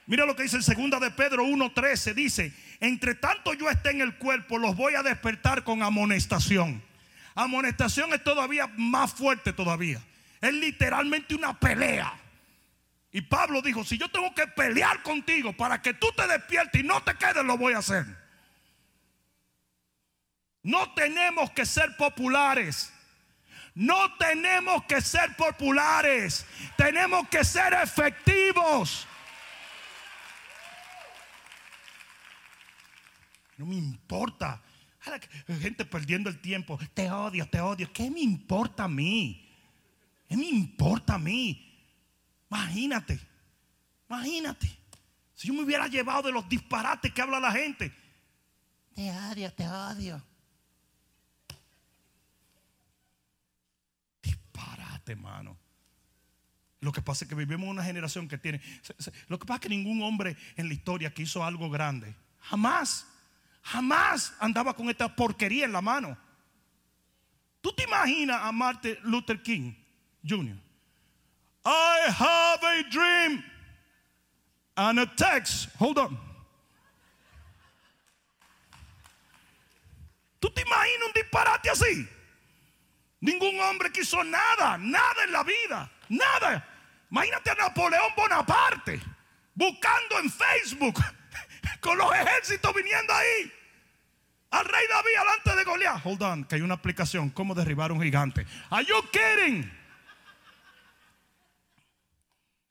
[0.06, 4.00] Mira lo que dice en segunda de Pedro 1:13 dice, "Entre tanto yo esté en
[4.00, 6.82] el cuerpo, los voy a despertar con amonestación."
[7.34, 10.00] Amonestación es todavía más fuerte todavía.
[10.40, 12.12] Es literalmente una pelea.
[13.12, 16.84] Y Pablo dijo, si yo tengo que pelear contigo para que tú te despiertes y
[16.84, 18.04] no te quedes, lo voy a hacer.
[20.62, 22.92] No tenemos que ser populares.
[23.76, 26.46] No tenemos que ser populares.
[26.78, 29.06] Tenemos que ser efectivos.
[33.58, 34.62] No me importa.
[35.60, 36.78] Gente perdiendo el tiempo.
[36.94, 37.92] Te odio, te odio.
[37.92, 39.46] ¿Qué me importa a mí?
[40.26, 41.78] ¿Qué me importa a mí?
[42.50, 43.20] Imagínate.
[44.08, 44.74] Imagínate.
[45.34, 47.92] Si yo me hubiera llevado de los disparates que habla la gente.
[48.94, 50.24] Te odio, te odio.
[55.12, 55.56] Hermano.
[56.80, 58.60] Lo que pasa es que vivimos una generación que tiene.
[59.28, 63.06] Lo que pasa es que ningún hombre en la historia que hizo algo grande, jamás
[63.66, 66.16] jamás andaba con esta porquería en la mano.
[67.60, 69.74] ¿Tú te imaginas a Martin Luther King
[70.26, 70.56] Jr.?
[71.64, 73.42] I have a dream
[74.76, 75.68] and a text.
[75.80, 76.18] Hold on.
[80.38, 82.08] ¿Tú te imaginas un disparate así?
[83.20, 86.68] Ningún hombre que hizo nada, nada en la vida, nada.
[87.10, 89.00] Imagínate a Napoleón Bonaparte
[89.54, 91.02] buscando en Facebook
[91.80, 93.52] con los ejércitos viniendo ahí.
[94.50, 96.06] Al rey David alante de Goliat.
[96.06, 97.30] Hold on, que hay una aplicación.
[97.30, 98.46] ¿Cómo derribar un gigante?
[98.70, 99.70] Are you kidding?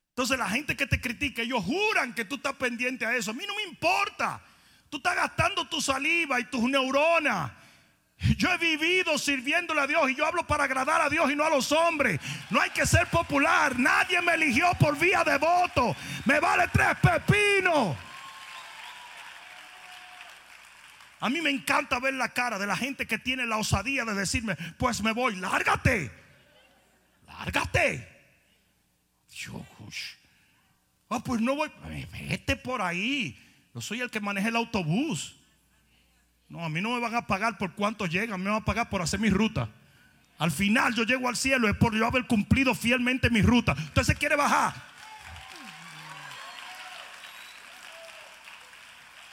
[0.09, 3.31] Entonces la gente que te critica, ellos juran que tú estás pendiente a eso.
[3.31, 4.41] A mí no me importa.
[4.89, 7.51] Tú estás gastando tu saliva y tus neuronas.
[8.17, 11.43] Yo he vivido sirviéndole a Dios y yo hablo para agradar a Dios y no
[11.43, 12.19] a los hombres.
[12.49, 13.77] No hay que ser popular.
[13.77, 15.95] Nadie me eligió por vía de voto.
[16.25, 17.95] Me vale tres pepinos.
[21.19, 24.13] A mí me encanta ver la cara de la gente que tiene la osadía de
[24.13, 26.11] decirme, pues me voy, lárgate,
[27.25, 28.07] lárgate.
[29.29, 29.65] Yo,
[31.09, 31.71] ah, pues no voy,
[32.29, 33.41] vete por ahí.
[33.73, 35.35] Yo soy el que maneja el autobús.
[36.49, 38.89] No, a mí no me van a pagar por cuánto llegan, me van a pagar
[38.89, 39.69] por hacer mi ruta.
[40.37, 43.73] Al final yo llego al cielo es por yo haber cumplido fielmente mi ruta.
[43.73, 44.73] Usted se quiere bajar.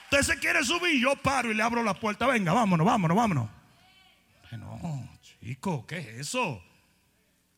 [0.04, 2.26] Usted se quiere subir, yo paro y le abro la puerta.
[2.26, 3.48] Venga, vámonos, vámonos, vámonos.
[4.52, 6.62] No, chico, ¿qué es eso?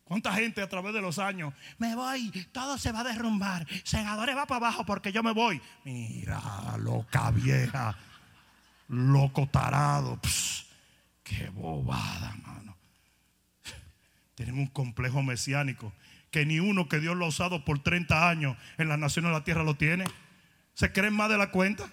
[0.05, 1.53] ¿Cuánta gente a través de los años?
[1.79, 3.67] Me voy, todo se va a derrumbar.
[3.83, 5.61] Segadores va para abajo porque yo me voy.
[5.85, 6.41] Mira,
[6.79, 7.97] loca vieja,
[8.89, 10.21] loco tarado.
[11.23, 12.77] qué bobada, mano.
[14.35, 15.93] Tienen un complejo mesiánico
[16.31, 19.39] que ni uno que Dios lo ha usado por 30 años en las naciones de
[19.39, 20.05] la tierra lo tiene.
[20.75, 21.89] ¿Se creen más de la cuenta?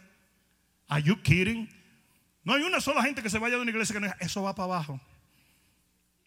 [0.88, 1.70] Are you kidding?
[2.44, 4.42] No hay una sola gente que se vaya de una iglesia que no diga, eso
[4.42, 5.00] va para abajo.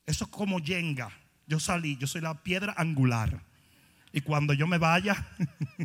[0.07, 1.11] Eso es como yenga.
[1.47, 3.43] Yo salí, yo soy la piedra angular.
[4.13, 5.27] Y cuando yo me vaya,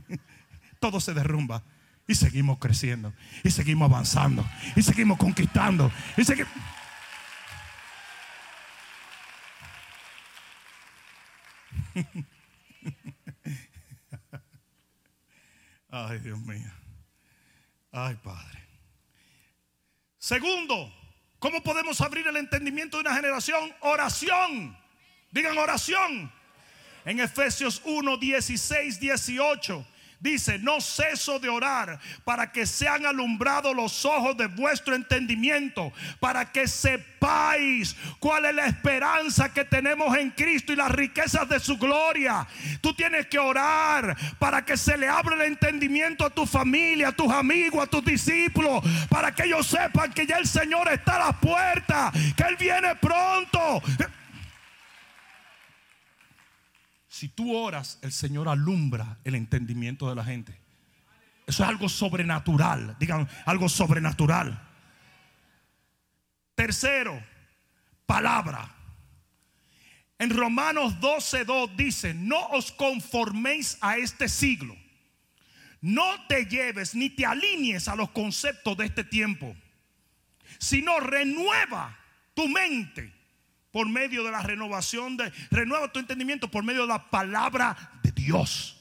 [0.80, 1.64] todo se derrumba.
[2.10, 3.14] Y seguimos creciendo.
[3.44, 4.44] Y seguimos avanzando.
[4.76, 5.92] Y seguimos conquistando.
[6.18, 6.52] Y seguimos...
[15.92, 16.72] Ay, Dios mío.
[17.92, 18.58] Ay, Padre.
[20.18, 20.92] Segundo,
[21.38, 23.72] ¿cómo podemos abrir el entendimiento de una generación?
[23.82, 24.76] Oración.
[25.30, 26.32] Digan oración.
[27.06, 29.86] En Efesios 1, 16, 18
[30.20, 36.52] Dice, no ceso de orar para que sean alumbrados los ojos de vuestro entendimiento, para
[36.52, 41.78] que sepáis cuál es la esperanza que tenemos en Cristo y las riquezas de su
[41.78, 42.46] gloria.
[42.82, 47.14] Tú tienes que orar para que se le abra el entendimiento a tu familia, a
[47.14, 51.28] tus amigos, a tus discípulos, para que ellos sepan que ya el Señor está a
[51.28, 53.82] la puerta, que Él viene pronto.
[57.20, 60.58] Si tú oras, el Señor alumbra el entendimiento de la gente.
[61.46, 62.96] Eso es algo sobrenatural.
[62.98, 64.58] Digan, algo sobrenatural.
[66.56, 67.22] Tercero,
[68.06, 68.74] palabra.
[70.18, 74.78] En Romanos 12:2 dice, no os conforméis a este siglo.
[75.82, 79.54] No te lleves ni te alinees a los conceptos de este tiempo,
[80.58, 82.00] sino renueva
[82.34, 83.19] tu mente
[83.72, 88.12] por medio de la renovación de renueva tu entendimiento por medio de la palabra de
[88.12, 88.78] Dios.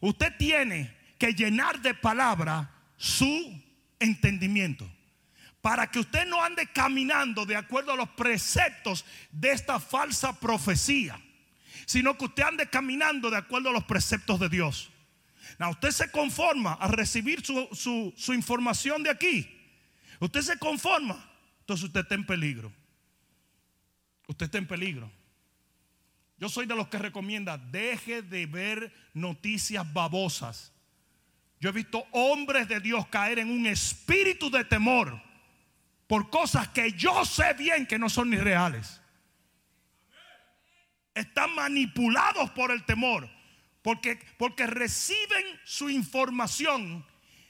[0.00, 3.62] Usted tiene que llenar de palabra su
[3.98, 4.90] entendimiento
[5.60, 11.20] para que usted no ande caminando de acuerdo a los preceptos de esta falsa profecía,
[11.86, 14.90] sino que usted ande caminando de acuerdo a los preceptos de Dios.
[15.58, 19.48] No, usted se conforma a recibir su, su, su información de aquí.
[20.18, 21.28] Usted se conforma.
[21.60, 22.72] Entonces usted está en peligro.
[24.26, 25.10] Usted está en peligro.
[26.38, 30.72] Yo soy de los que recomienda, deje de ver noticias babosas.
[31.60, 35.22] Yo he visto hombres de Dios caer en un espíritu de temor
[36.08, 39.00] por cosas que yo sé bien que no son ni reales.
[41.14, 43.30] Están manipulados por el temor.
[43.82, 47.04] Porque, porque reciben su información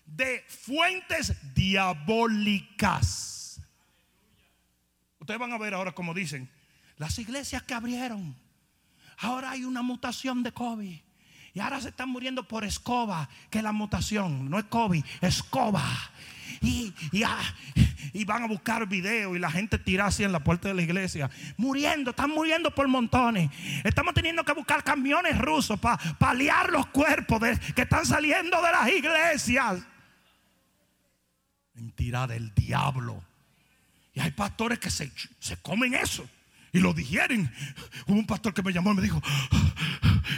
[0.07, 3.33] de fuentes diabólicas.
[5.19, 6.51] Ustedes van a ver ahora como dicen,
[6.97, 8.37] las iglesias que abrieron,
[9.19, 11.01] ahora hay una mutación de COVID.
[11.55, 15.85] Y ahora se están muriendo por escoba, que es la mutación, no es COVID, escoba.
[16.61, 16.95] Y,
[18.13, 20.83] y, van a buscar video y la gente tira así en la puerta de la
[20.83, 21.29] iglesia.
[21.57, 23.51] Muriendo, están muriendo por montones.
[23.85, 27.41] Estamos teniendo que buscar camiones rusos para paliar los cuerpos
[27.75, 29.83] que están saliendo de las iglesias.
[31.75, 33.23] Mentira del diablo.
[34.15, 36.29] Y hay pastores que se, se comen eso
[36.73, 37.53] y lo digieren.
[38.07, 39.21] Hubo un pastor que me llamó y me dijo,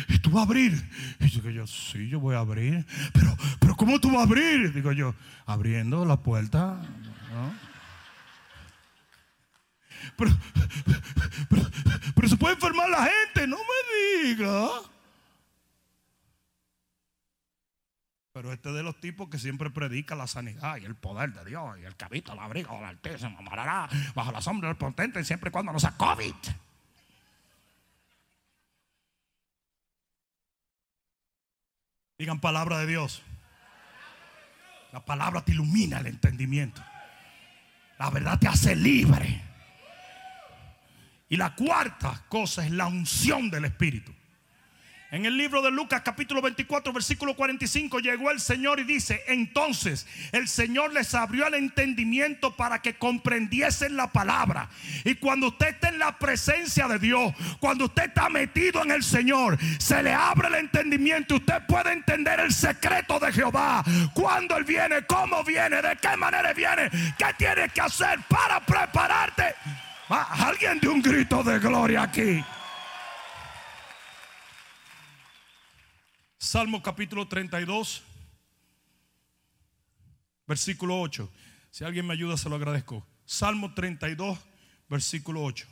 [0.09, 0.85] ¿y tú vas a abrir?
[1.21, 2.85] Y yo, yo, sí, yo voy a abrir.
[3.13, 4.73] Pero, pero ¿cómo tú vas a abrir?
[4.73, 5.15] Digo yo,
[5.47, 6.81] abriendo la puerta.
[10.17, 10.31] Pero,
[11.49, 11.63] pero,
[12.15, 14.69] pero, se puede enfermar la gente, no me diga.
[18.35, 21.79] Pero este de los tipos que siempre predica la sanidad y el poder de Dios
[21.79, 25.23] y el que habita el abrigo de la Altísima morará bajo la sombra del potente
[25.23, 26.35] siempre y cuando no sea COVID.
[32.19, 33.23] Digan palabra de Dios.
[34.91, 36.83] La palabra te ilumina el entendimiento.
[38.01, 39.43] La verdad te hace libre.
[41.29, 44.13] Y la cuarta cosa es la unción del Espíritu.
[45.15, 50.09] En el libro de Lucas capítulo 24 versículo 45 llegó el Señor y dice, entonces
[50.33, 54.69] el Señor les abrió el entendimiento para que comprendiesen la palabra.
[55.05, 59.05] Y cuando usted está en la presencia de Dios, cuando usted está metido en el
[59.05, 61.37] Señor, se le abre el entendimiento.
[61.37, 63.85] Usted puede entender el secreto de Jehová.
[64.15, 69.55] Cuándo Él viene, cómo viene, de qué manera viene, qué tiene que hacer para prepararte.
[70.09, 72.43] alguien de un grito de gloria aquí.
[76.45, 78.03] Salmo capítulo 32,
[80.47, 81.33] versículo 8.
[81.71, 83.05] Si alguien me ayuda, se lo agradezco.
[83.25, 84.39] Salmo 32,
[84.91, 85.67] versículo 8.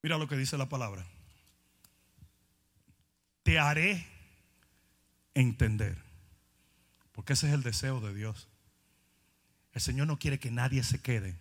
[0.00, 1.04] Mira lo que dice la palabra.
[3.42, 4.06] Te haré
[5.34, 5.98] entender.
[7.12, 8.48] Porque ese es el deseo de Dios.
[9.74, 11.36] El Señor no quiere que nadie se quede.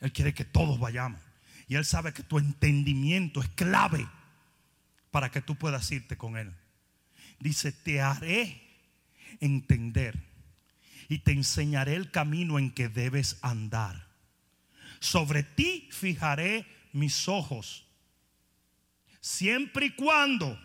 [0.00, 1.23] Él quiere que todos vayamos.
[1.68, 4.06] Y Él sabe que tu entendimiento es clave
[5.10, 6.52] para que tú puedas irte con Él.
[7.38, 8.60] Dice, te haré
[9.40, 10.18] entender
[11.08, 14.08] y te enseñaré el camino en que debes andar.
[15.00, 17.86] Sobre ti fijaré mis ojos,
[19.20, 20.58] siempre y cuando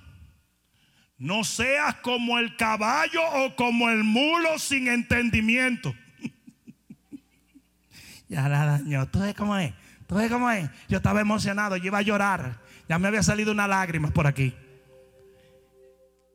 [1.18, 5.94] no seas como el caballo o como el mulo sin entendimiento.
[8.30, 9.74] ya la daño, ¿tú sabes cómo es?
[10.10, 10.68] Entonces, cómo es?
[10.88, 12.60] Yo estaba emocionado, yo iba a llorar.
[12.88, 14.56] Ya me había salido una lágrima por aquí.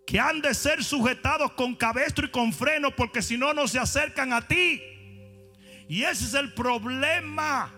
[0.06, 3.80] Que han de ser sujetados con cabestro y con freno, porque si no, no se
[3.80, 4.80] acercan a ti.
[5.88, 7.74] Y ese es el problema.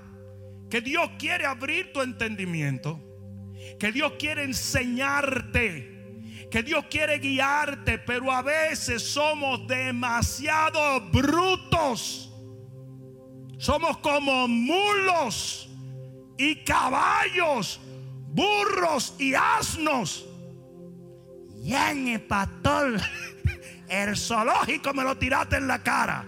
[0.68, 3.00] Que Dios quiere abrir tu entendimiento.
[3.80, 6.46] Que Dios quiere enseñarte.
[6.50, 7.98] Que Dios quiere guiarte.
[8.00, 12.30] Pero a veces somos demasiado brutos.
[13.56, 15.66] Somos como mulos
[16.38, 17.80] y caballos,
[18.28, 20.26] burros y asnos.
[21.62, 23.00] Y en el pastor,
[23.88, 26.24] el zoológico me lo tiraste en la cara.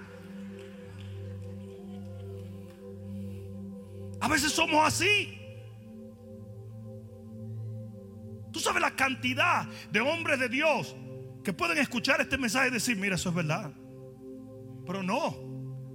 [4.21, 5.35] A veces somos así.
[8.53, 10.97] Tú sabes la cantidad de hombres de Dios
[11.45, 13.73] que pueden escuchar este mensaje y decir, mira, eso es verdad.
[14.87, 15.37] Pero no.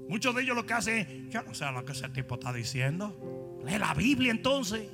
[0.08, 2.54] Muchos de ellos lo que hacen es, yo no sé lo que ese tipo está
[2.54, 3.33] diciendo.
[3.66, 4.90] Lee la Biblia entonces.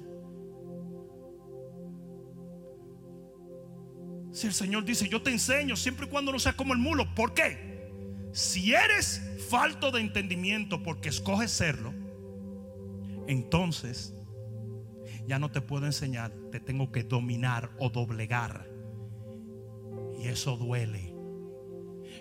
[4.31, 7.13] Si el Señor dice, yo te enseño siempre y cuando no seas como el mulo.
[7.15, 7.91] ¿Por qué?
[8.31, 11.93] Si eres falto de entendimiento porque escoges serlo,
[13.27, 14.13] entonces
[15.27, 18.69] ya no te puedo enseñar, te tengo que dominar o doblegar.
[20.19, 21.13] Y eso duele.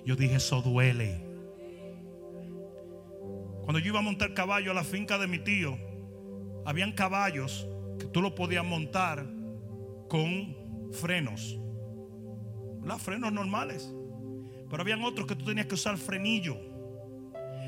[0.05, 1.25] Yo dije, eso duele.
[3.65, 5.79] Cuando yo iba a montar caballo a la finca de mi tío,
[6.69, 7.67] habían caballos
[7.99, 9.27] que tú lo podías montar
[10.07, 10.55] con
[10.93, 11.59] frenos.
[12.85, 13.91] Los frenos normales.
[14.69, 16.59] Pero habían otros que tú tenías que usar frenillo.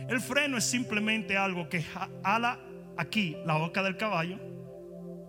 [0.06, 1.82] El freno es simplemente algo que
[2.22, 2.60] ala
[2.98, 4.38] aquí la boca del caballo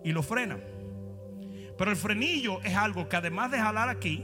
[0.04, 0.60] y lo frena.
[1.78, 4.22] Pero el frenillo es algo que además de jalar aquí,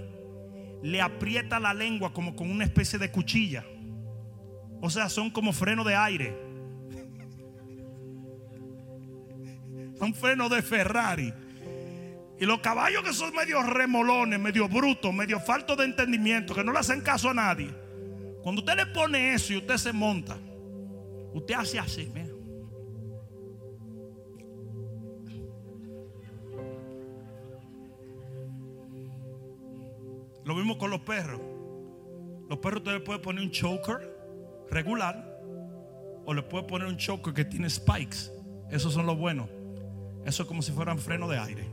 [0.83, 3.65] le aprieta la lengua como con una especie de cuchilla.
[4.83, 6.48] O sea, son como freno de aire.
[9.99, 11.33] Son frenos de Ferrari.
[12.41, 16.73] Y los caballos que son medio remolones, medio brutos, medio faltos de entendimiento, que no
[16.73, 17.75] le hacen caso a nadie.
[18.43, 20.39] Cuando usted le pone eso y usted se monta,
[21.35, 22.13] usted hace así.
[30.45, 31.41] Lo mismo con los perros.
[32.49, 34.17] Los perros usted le puede poner un choker
[34.71, 35.39] regular
[36.25, 38.31] o le puede poner un choker que tiene spikes.
[38.71, 39.58] Esos son los buenos.
[40.29, 41.67] Eso es como si fueran freno de aire.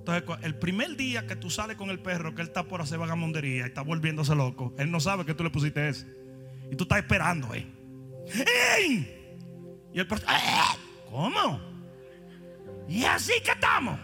[0.00, 2.98] Entonces, el primer día que tú sales con el perro, que él está por hacer
[2.98, 6.04] vagamondería y está volviéndose loco, él no sabe que tú le pusiste eso.
[6.70, 7.66] Y tú estás esperando, ¿eh?
[9.94, 10.76] Y el perro, ¡Ah!
[11.10, 11.58] ¿cómo?
[12.86, 13.98] ¿Y así que estamos?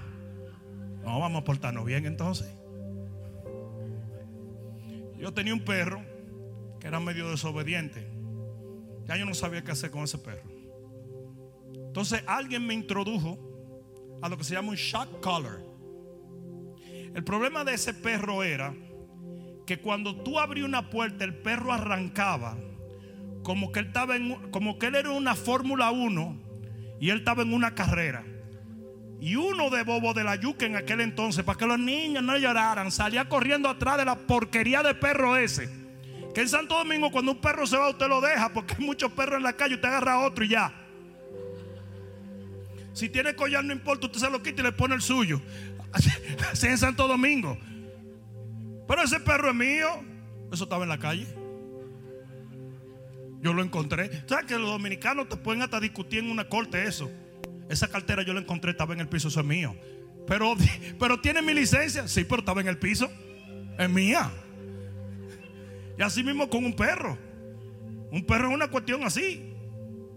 [1.05, 2.49] No, vamos a portarnos bien entonces.
[5.19, 6.03] Yo tenía un perro
[6.81, 8.09] que era medio desobediente.
[9.05, 10.58] Ya yo no sabía qué hacer con ese perro.
[11.99, 13.37] Entonces alguien me introdujo
[14.23, 15.59] a lo que se llama un shock collar.
[17.13, 18.73] El problema de ese perro era
[19.67, 22.57] que cuando tú abrías una puerta, el perro arrancaba
[23.43, 26.41] como que él estaba en, como que él era una Fórmula 1
[27.01, 28.25] y él estaba en una carrera.
[29.21, 32.39] Y uno de bobo de la yuca en aquel entonces, para que los niños no
[32.39, 35.69] lloraran, salía corriendo atrás de la porquería de perro ese.
[36.33, 39.11] Que en Santo Domingo, cuando un perro se va, usted lo deja, porque hay muchos
[39.11, 40.85] perros en la calle, usted agarra otro y ya.
[42.99, 45.41] Si tiene collar, no importa, usted se lo quita y le pone el suyo.
[46.53, 47.57] Así en Santo Domingo.
[48.89, 49.87] Pero ese perro es mío.
[50.53, 51.29] Eso estaba en la calle.
[53.41, 54.25] Yo lo encontré.
[54.27, 57.09] ¿Sabes que los dominicanos te pueden hasta discutir en una corte eso?
[57.69, 59.77] Esa cartera yo la encontré, estaba en el piso, eso es mío.
[60.27, 60.57] Pero,
[60.99, 62.09] pero tiene mi licencia.
[62.09, 63.09] Sí, pero estaba en el piso.
[63.79, 64.29] Es mía.
[65.97, 67.17] Y así mismo con un perro.
[68.11, 69.55] Un perro es una cuestión así.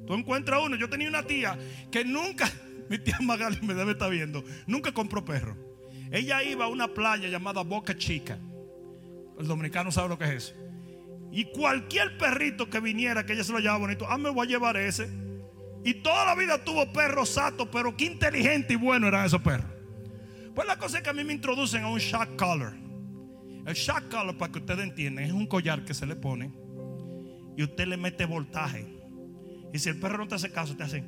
[0.08, 0.76] Tú encuentras uno.
[0.78, 1.60] Yo tenía una tía
[1.92, 2.52] que nunca,
[2.92, 5.56] mi tía Magali me debe estar viendo, nunca compró perro.
[6.12, 8.38] Ella iba a una playa llamada Boca Chica.
[9.40, 10.54] El dominicano sabe lo que es eso.
[11.32, 14.50] Y cualquier perrito que viniera, que ella se lo llevaba bonito, ah, me voy a
[14.50, 15.10] llevar ese.
[15.86, 19.72] Y toda la vida tuvo perros satos, pero qué inteligente y bueno eran esos perros.
[20.54, 22.74] Pues la cosa es que a mí me introducen a un shock collar.
[23.66, 26.52] El shock collar, para que ustedes entiendan, es un collar que se le pone
[27.56, 28.86] y usted le mete voltaje.
[29.74, 31.06] Y si el perro no te hace caso, te hace.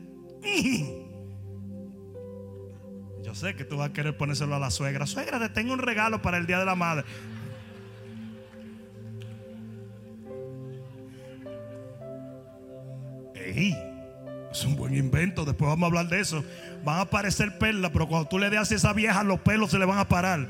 [3.24, 5.07] Yo sé que tú vas a querer ponérselo a la suegra.
[5.07, 7.05] Suegra, te tengo un regalo para el día de la madre.
[13.34, 13.76] Ey,
[14.51, 15.45] es un buen invento.
[15.45, 16.43] Después vamos a hablar de eso.
[16.84, 19.80] Van a aparecer perlas, pero cuando tú le das a esa vieja, los pelos se
[19.80, 20.45] le van a parar.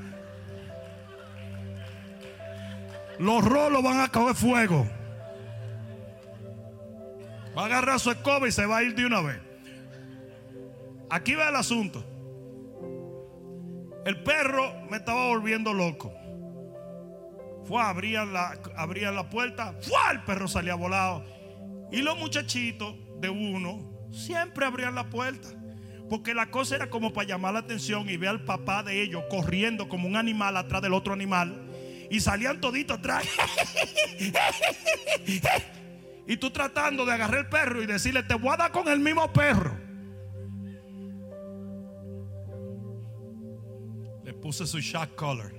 [3.19, 4.87] Los rolos van a coger fuego.
[7.55, 9.39] Va a agarrar su escoba y se va a ir de una vez.
[11.11, 12.03] Aquí va el asunto.
[14.05, 16.13] El perro me estaba volviendo loco.
[17.65, 18.59] Fue, abrían la,
[19.11, 19.73] la puerta.
[19.81, 19.95] ¡Fue!
[20.11, 21.23] El perro salía volado.
[21.91, 25.47] Y los muchachitos de uno siempre abrían la puerta.
[26.09, 29.23] Porque la cosa era como para llamar la atención y ver al papá de ellos
[29.29, 31.69] corriendo como un animal atrás del otro animal.
[32.09, 33.23] Y salían toditos atrás.
[36.27, 38.99] y tú tratando de agarrar el perro y decirle, te voy a dar con el
[38.99, 39.72] mismo perro.
[44.43, 45.53] Puse su shock collar.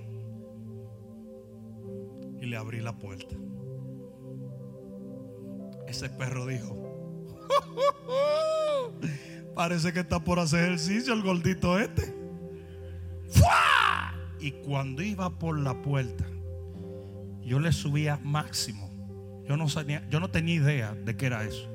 [2.39, 3.35] Y le abrí la puerta.
[5.87, 6.75] Ese perro dijo,
[9.55, 12.15] parece que está por hacer ejercicio el gordito este.
[14.39, 16.23] Y cuando iba por la puerta,
[17.41, 19.43] yo le subía máximo.
[19.49, 19.65] Yo no,
[20.11, 21.67] yo no tenía idea de qué era eso.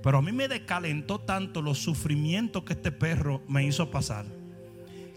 [0.00, 4.35] Pero a mí me descalentó tanto los sufrimientos que este perro me hizo pasar.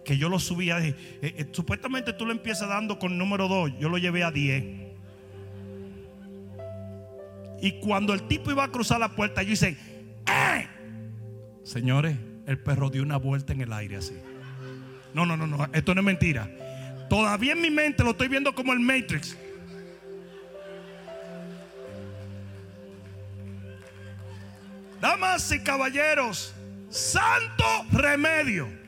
[0.03, 0.79] Que yo lo subía.
[0.79, 3.79] Eh, eh, supuestamente tú lo empiezas dando con número 2.
[3.79, 4.89] Yo lo llevé a 10.
[7.61, 9.77] Y cuando el tipo iba a cruzar la puerta, yo hice,
[10.25, 10.67] ¡Eh!
[11.63, 14.15] señores, el perro dio una vuelta en el aire así.
[15.13, 16.49] No, no, no, no, esto no es mentira.
[17.09, 19.37] Todavía en mi mente lo estoy viendo como el Matrix.
[25.01, 26.53] Damas y caballeros,
[26.89, 28.78] santo remedio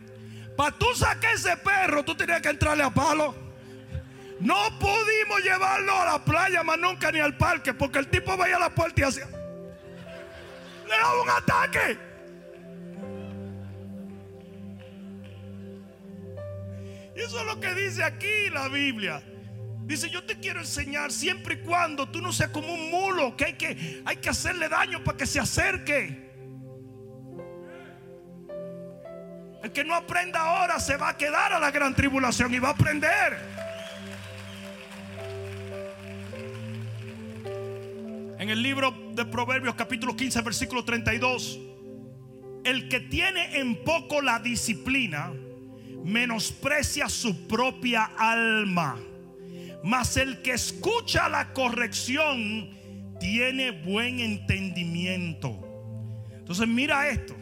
[0.55, 3.35] Para tú sacar ese perro, tú tenías que entrarle a palo.
[4.39, 8.57] No pudimos llevarlo a la playa más nunca ni al parque, porque el tipo vaya
[8.57, 9.27] a la puerta y hacía.
[9.27, 11.97] Le daba un ataque.
[17.15, 19.21] Y eso es lo que dice aquí la Biblia.
[19.83, 23.45] Dice, yo te quiero enseñar siempre y cuando tú no seas como un mulo, que
[23.45, 26.30] hay que, hay que hacerle daño para que se acerque.
[29.63, 32.69] El que no aprenda ahora se va a quedar a la gran tribulación y va
[32.69, 33.37] a aprender.
[38.39, 41.59] En el libro de Proverbios capítulo 15 versículo 32,
[42.63, 45.31] el que tiene en poco la disciplina
[46.03, 48.97] menosprecia su propia alma
[49.83, 52.69] mas el que escucha la corrección
[53.19, 55.59] tiene buen entendimiento.
[56.31, 57.35] Entonces mira esto.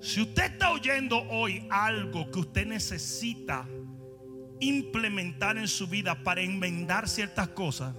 [0.00, 3.68] Si usted está oyendo hoy algo que usted necesita
[4.58, 7.94] implementar en su vida para enmendar ciertas cosas,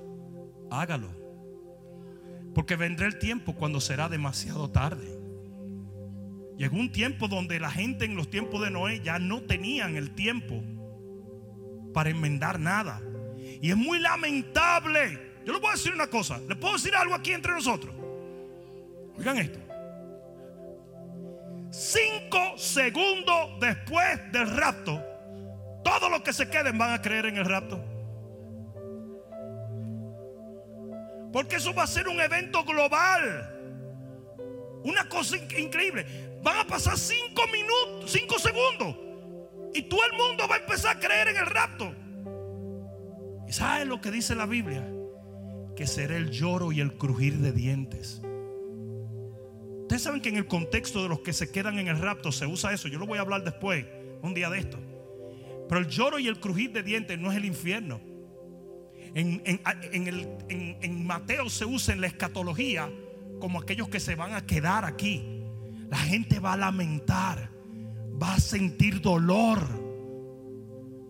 [0.71, 1.09] hágalo.
[2.55, 5.21] Porque vendrá el tiempo cuando será demasiado tarde.
[6.57, 10.11] Llegó un tiempo donde la gente en los tiempos de Noé ya no tenían el
[10.11, 10.63] tiempo
[11.93, 13.01] para enmendar nada.
[13.61, 15.31] Y es muy lamentable.
[15.45, 16.39] Yo le voy a decir una cosa.
[16.47, 17.95] ¿Le puedo decir algo aquí entre nosotros?
[19.17, 19.70] Oigan esto.
[21.71, 25.01] Cinco segundos después del rapto,
[25.85, 27.81] todos los que se queden van a creer en el rapto.
[31.31, 33.57] Porque eso va a ser un evento global.
[34.83, 36.05] Una cosa increíble.
[36.43, 38.97] Van a pasar cinco minutos, cinco segundos.
[39.73, 41.95] Y todo el mundo va a empezar a creer en el rapto.
[43.47, 44.85] ¿Sabe lo que dice la Biblia?
[45.77, 48.21] Que será el lloro y el crujir de dientes.
[49.91, 52.45] Ustedes saben que en el contexto de los que se quedan en el rapto se
[52.45, 52.87] usa eso.
[52.87, 53.85] Yo lo voy a hablar después,
[54.21, 54.79] un día de esto.
[55.67, 57.99] Pero el lloro y el crujir de dientes no es el infierno.
[59.13, 62.89] En, en, Mateo se usa en la escatología
[63.41, 65.43] como aquellos que se van a quedar aquí.
[65.89, 67.51] La gente va a lamentar,
[68.11, 69.59] va a sentir dolor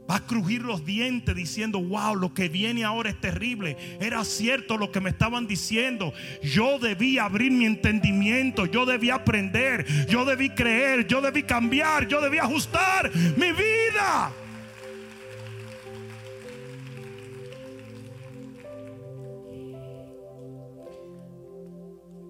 [0.09, 3.77] Va a crujir los dientes diciendo, wow, lo que viene ahora es terrible.
[3.99, 6.13] Era cierto lo que me estaban diciendo.
[6.43, 12.19] Yo debí abrir mi entendimiento, yo debí aprender, yo debí creer, yo debí cambiar, yo
[12.19, 14.33] debí ajustar mi vida.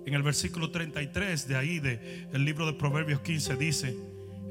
[0.05, 3.95] En el versículo 33 de ahí, del libro de Proverbios 15, dice,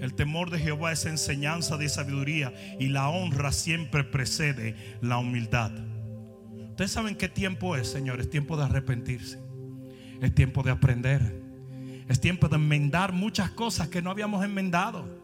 [0.00, 5.72] el temor de Jehová es enseñanza de sabiduría y la honra siempre precede la humildad.
[6.70, 8.20] Ustedes saben qué tiempo es, Señor.
[8.20, 9.38] Es tiempo de arrepentirse.
[10.22, 11.42] Es tiempo de aprender.
[12.08, 15.20] Es tiempo de enmendar muchas cosas que no habíamos enmendado.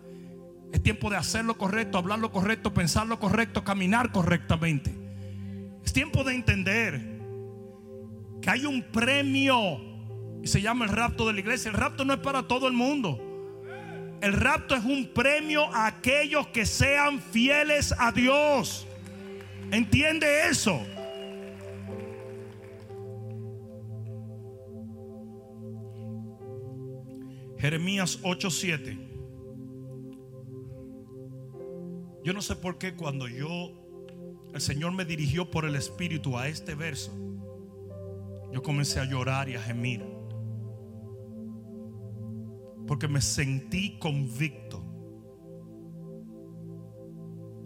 [0.72, 4.94] Es tiempo de hacer lo correcto, hablar lo correcto, pensar lo correcto, caminar correctamente.
[5.82, 7.20] Es tiempo de entender
[8.42, 9.80] que hay un premio
[10.42, 11.70] y se llama el rapto de la iglesia.
[11.70, 13.25] El rapto no es para todo el mundo.
[14.20, 18.86] El rapto es un premio a aquellos que sean fieles a Dios.
[19.70, 20.80] ¿Entiende eso?
[27.58, 28.98] Jeremías 8:7.
[32.22, 33.72] Yo no sé por qué cuando yo,
[34.52, 37.12] el Señor me dirigió por el Espíritu a este verso,
[38.52, 40.15] yo comencé a llorar y a gemir.
[42.86, 44.84] Porque me sentí convicto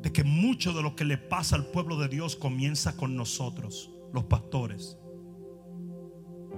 [0.02, 3.90] de que mucho de lo que le pasa al pueblo de Dios comienza con nosotros,
[4.12, 4.98] los pastores.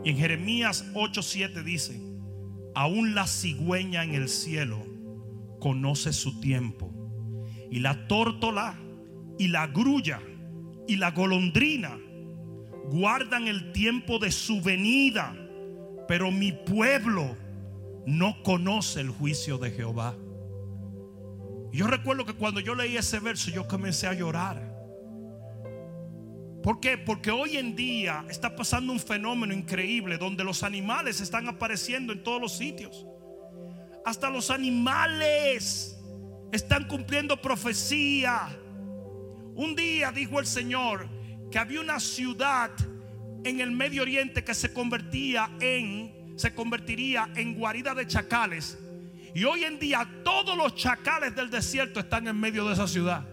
[0.04, 2.00] Y en Jeremías 8:7 dice,
[2.74, 4.78] aún la cigüeña en el cielo
[5.58, 6.92] conoce su tiempo,
[7.70, 8.78] y la tórtola
[9.38, 10.20] y la grulla
[10.86, 11.98] y la golondrina
[12.90, 15.34] guardan el tiempo de su venida,
[16.08, 17.36] pero mi pueblo
[18.06, 20.14] no conoce el juicio de Jehová.
[21.72, 24.72] Yo recuerdo que cuando yo leí ese verso yo comencé a llorar.
[26.62, 26.96] ¿Por qué?
[26.96, 32.22] Porque hoy en día está pasando un fenómeno increíble donde los animales están apareciendo en
[32.22, 33.06] todos los sitios.
[34.04, 35.98] Hasta los animales
[36.52, 38.48] están cumpliendo profecía.
[39.54, 41.08] Un día dijo el Señor
[41.50, 42.70] que había una ciudad
[43.44, 48.78] en el Medio Oriente que se convertía en se convertiría en guarida de chacales.
[49.34, 53.26] Y hoy en día todos los chacales del desierto están en medio de esa ciudad.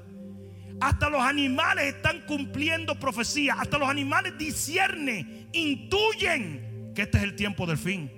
[0.79, 3.55] Hasta los animales están cumpliendo profecía.
[3.59, 8.09] Hasta los animales disciernen, intuyen que este es el tiempo del fin.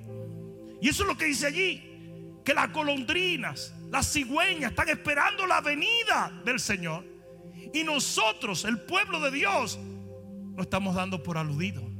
[0.81, 1.87] Y eso es lo que dice allí.
[2.43, 7.05] que las golondrinas, las cigüeñas están esperando la venida del Señor.
[7.71, 9.79] Y nosotros, el pueblo de Dios,
[10.55, 11.90] lo estamos dando por aludido.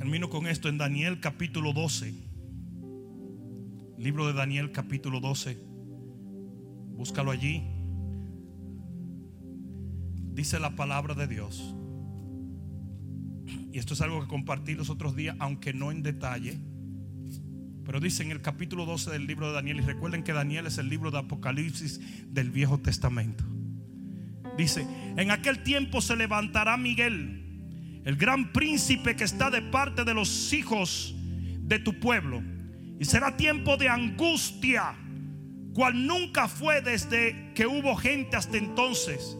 [0.00, 2.14] Termino con esto en Daniel capítulo 12.
[3.98, 5.58] Libro de Daniel capítulo 12.
[6.96, 7.62] Búscalo allí.
[10.32, 11.74] Dice la palabra de Dios.
[13.70, 16.58] Y esto es algo que compartí los otros días, aunque no en detalle.
[17.84, 20.78] Pero dice en el capítulo 12 del libro de Daniel, y recuerden que Daniel es
[20.78, 22.00] el libro de Apocalipsis
[22.32, 23.44] del Viejo Testamento.
[24.56, 24.86] Dice,
[25.18, 27.49] en aquel tiempo se levantará Miguel
[28.04, 31.14] el gran príncipe que está de parte de los hijos
[31.60, 32.42] de tu pueblo.
[32.98, 34.94] Y será tiempo de angustia,
[35.74, 39.36] cual nunca fue desde que hubo gente hasta entonces.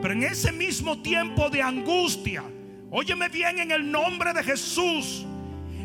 [0.00, 2.42] Pero en ese mismo tiempo de angustia,
[2.90, 5.26] óyeme bien en el nombre de Jesús,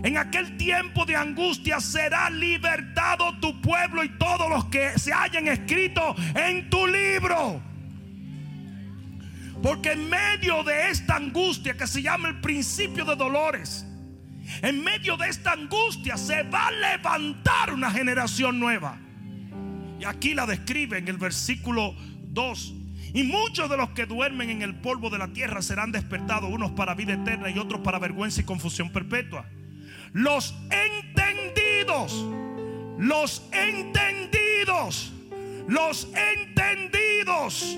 [0.03, 5.47] en aquel tiempo de angustia será libertado tu pueblo y todos los que se hayan
[5.47, 7.68] escrito en tu libro.
[9.61, 13.85] Porque en medio de esta angustia que se llama el principio de dolores,
[14.61, 18.97] en medio de esta angustia se va a levantar una generación nueva.
[19.99, 21.93] Y aquí la describe en el versículo
[22.29, 22.73] 2.
[23.13, 26.71] Y muchos de los que duermen en el polvo de la tierra serán despertados, unos
[26.71, 29.45] para vida eterna y otros para vergüenza y confusión perpetua.
[30.13, 32.25] Los entendidos,
[32.97, 35.11] los entendidos,
[35.67, 37.77] los entendidos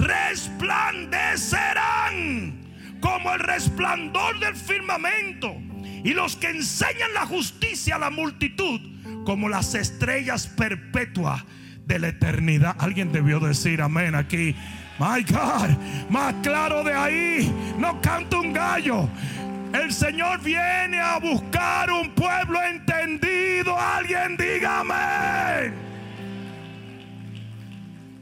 [0.00, 2.60] resplandecerán
[3.00, 5.54] como el resplandor del firmamento.
[6.02, 8.80] Y los que enseñan la justicia a la multitud
[9.24, 11.44] como las estrellas perpetuas
[11.86, 12.76] de la eternidad.
[12.78, 14.54] Alguien debió decir amén aquí.
[14.98, 15.70] My God,
[16.10, 19.08] más claro de ahí, no canta un gallo.
[19.72, 23.78] El Señor viene a buscar un pueblo entendido.
[23.78, 25.89] Alguien diga amén.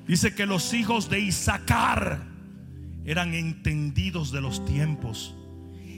[0.09, 2.27] Dice que los hijos de Isaacar
[3.05, 5.37] eran entendidos de los tiempos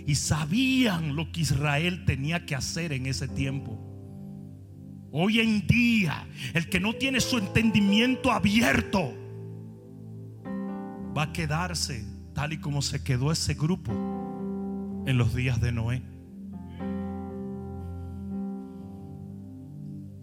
[0.04, 3.78] y sabían lo que Israel tenía que hacer en ese tiempo.
[5.12, 9.14] Hoy en día, el que no tiene su entendimiento abierto
[11.16, 12.04] va a quedarse
[12.34, 13.92] tal y como se quedó ese grupo
[15.06, 16.02] en los días de Noé.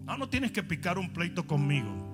[0.04, 2.07] No, no tienes que picar un pleito conmigo.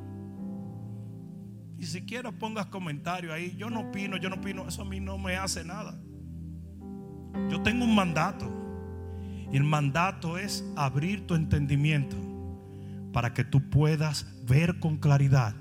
[1.85, 3.55] Ni siquiera pongas comentario ahí.
[3.59, 4.67] Yo no opino, yo no opino.
[4.67, 5.95] Eso a mí no me hace nada.
[7.51, 8.51] Yo tengo un mandato.
[9.53, 12.17] Y el mandato es abrir tu entendimiento
[13.13, 15.55] para que tú puedas ver con claridad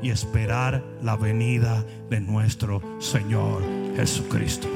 [0.00, 3.62] y esperar la venida de nuestro Señor
[3.96, 4.68] Jesucristo.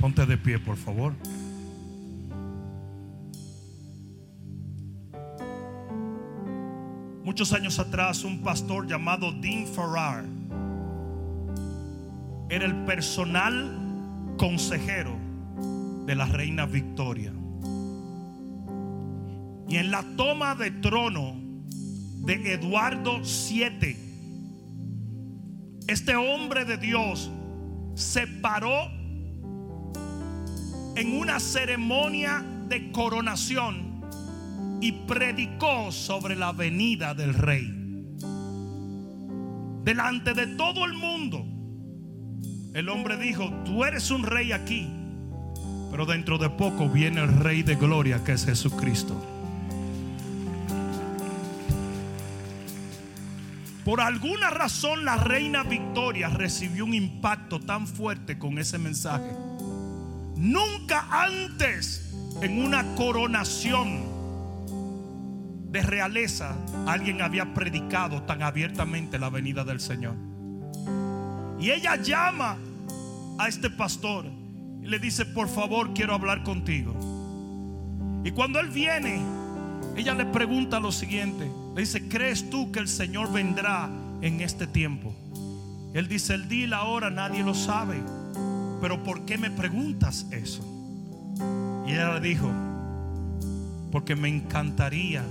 [0.00, 1.14] Ponte de pie, por favor.
[7.32, 10.26] Muchos años atrás, un pastor llamado Dean Farrar
[12.50, 15.16] era el personal consejero
[16.04, 17.32] de la reina Victoria.
[19.66, 21.34] Y en la toma de trono
[22.18, 23.96] de Eduardo VII,
[25.88, 27.30] este hombre de Dios
[27.94, 28.90] se paró
[30.96, 33.91] en una ceremonia de coronación
[34.82, 37.72] y predicó sobre la venida del rey.
[39.84, 41.46] Delante de todo el mundo,
[42.74, 44.90] el hombre dijo, tú eres un rey aquí,
[45.92, 49.14] pero dentro de poco viene el rey de gloria que es Jesucristo.
[53.84, 59.30] Por alguna razón la reina Victoria recibió un impacto tan fuerte con ese mensaje.
[60.36, 64.11] Nunca antes en una coronación
[65.72, 66.54] de realeza
[66.86, 70.14] alguien había predicado tan abiertamente la venida del Señor.
[71.58, 72.58] Y ella llama
[73.38, 74.26] a este pastor
[74.82, 76.94] y le dice, por favor, quiero hablar contigo.
[78.22, 79.22] Y cuando él viene,
[79.96, 81.50] ella le pregunta lo siguiente.
[81.74, 83.88] Le dice, ¿crees tú que el Señor vendrá
[84.20, 85.14] en este tiempo?
[85.94, 88.02] Él dice, el día y la hora nadie lo sabe.
[88.82, 90.62] Pero ¿por qué me preguntas eso?
[91.86, 92.50] Y ella le dijo,
[93.90, 95.22] porque me encantaría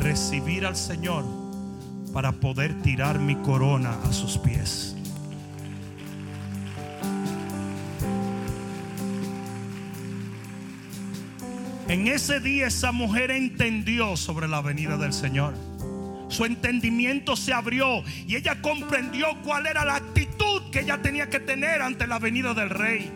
[0.00, 1.24] recibir al Señor
[2.12, 4.96] para poder tirar mi corona a sus pies.
[11.88, 15.54] En ese día esa mujer entendió sobre la venida del Señor.
[16.28, 21.40] su entendimiento se abrió y ella comprendió cuál era la actitud que ella tenía que
[21.40, 23.10] tener ante la venida del rey.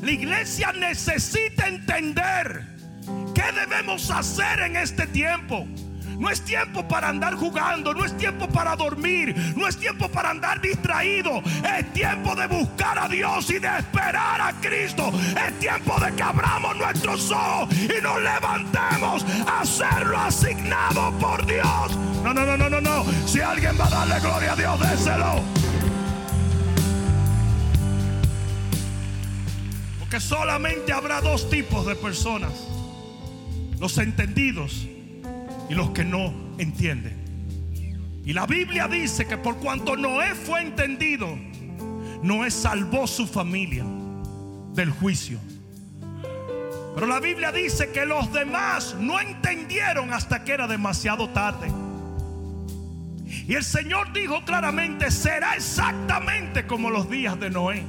[0.00, 2.64] La iglesia necesita entender
[3.34, 5.66] qué debemos hacer en este tiempo.
[6.22, 10.30] No es tiempo para andar jugando, no es tiempo para dormir, no es tiempo para
[10.30, 11.42] andar distraído.
[11.76, 15.10] Es tiempo de buscar a Dios y de esperar a Cristo.
[15.44, 21.44] Es tiempo de que abramos nuestros ojos y nos levantemos a hacer lo asignado por
[21.44, 21.98] Dios.
[22.22, 23.04] No, no, no, no, no, no.
[23.26, 25.42] Si alguien va a darle gloria a Dios, déselo.
[29.98, 32.52] Porque solamente habrá dos tipos de personas.
[33.80, 34.86] Los entendidos
[35.72, 38.20] y los que no entienden.
[38.26, 41.34] Y la Biblia dice que por cuanto Noé fue entendido,
[42.22, 43.82] Noé salvó su familia
[44.74, 45.38] del juicio.
[46.94, 51.72] Pero la Biblia dice que los demás no entendieron hasta que era demasiado tarde.
[53.48, 57.82] Y el Señor dijo claramente, será exactamente como los días de Noé.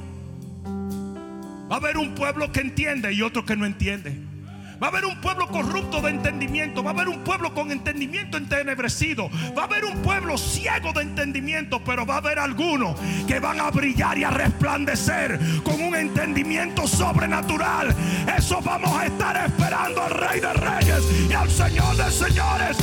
[1.70, 4.33] Va a haber un pueblo que entiende y otro que no entiende.
[4.82, 6.82] Va a haber un pueblo corrupto de entendimiento.
[6.82, 9.30] Va a haber un pueblo con entendimiento entenebrecido.
[9.56, 11.82] Va a haber un pueblo ciego de entendimiento.
[11.84, 16.86] Pero va a haber algunos que van a brillar y a resplandecer con un entendimiento
[16.86, 17.94] sobrenatural.
[18.36, 22.76] Eso vamos a estar esperando al Rey de Reyes y al Señor de Señores.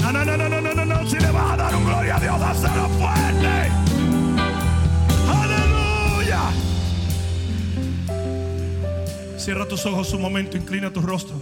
[0.00, 1.06] No, no, no, no, no, no, no.
[1.06, 3.91] Si le vas a dar un gloria a Dios, dáselo fuerte.
[9.42, 11.34] Cierra tus ojos un momento, inclina tu rostro.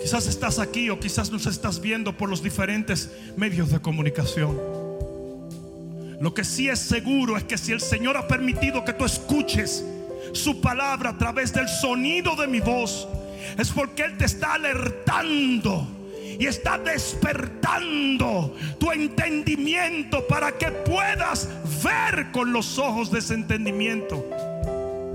[0.00, 4.58] Quizás estás aquí o quizás nos estás viendo por los diferentes medios de comunicación.
[6.18, 9.84] Lo que sí es seguro es que si el Señor ha permitido que tú escuches
[10.32, 13.06] su palabra a través del sonido de mi voz,
[13.58, 15.86] es porque Él te está alertando
[16.40, 21.50] y está despertando tu entendimiento para que puedas
[21.84, 24.24] ver con los ojos de ese entendimiento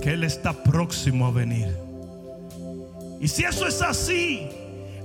[0.02, 1.68] que Él está próximo a venir.
[3.20, 4.48] Y si eso es así,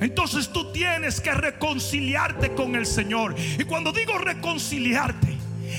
[0.00, 3.34] entonces tú tienes que reconciliarte con el Señor.
[3.58, 5.36] Y cuando digo reconciliarte,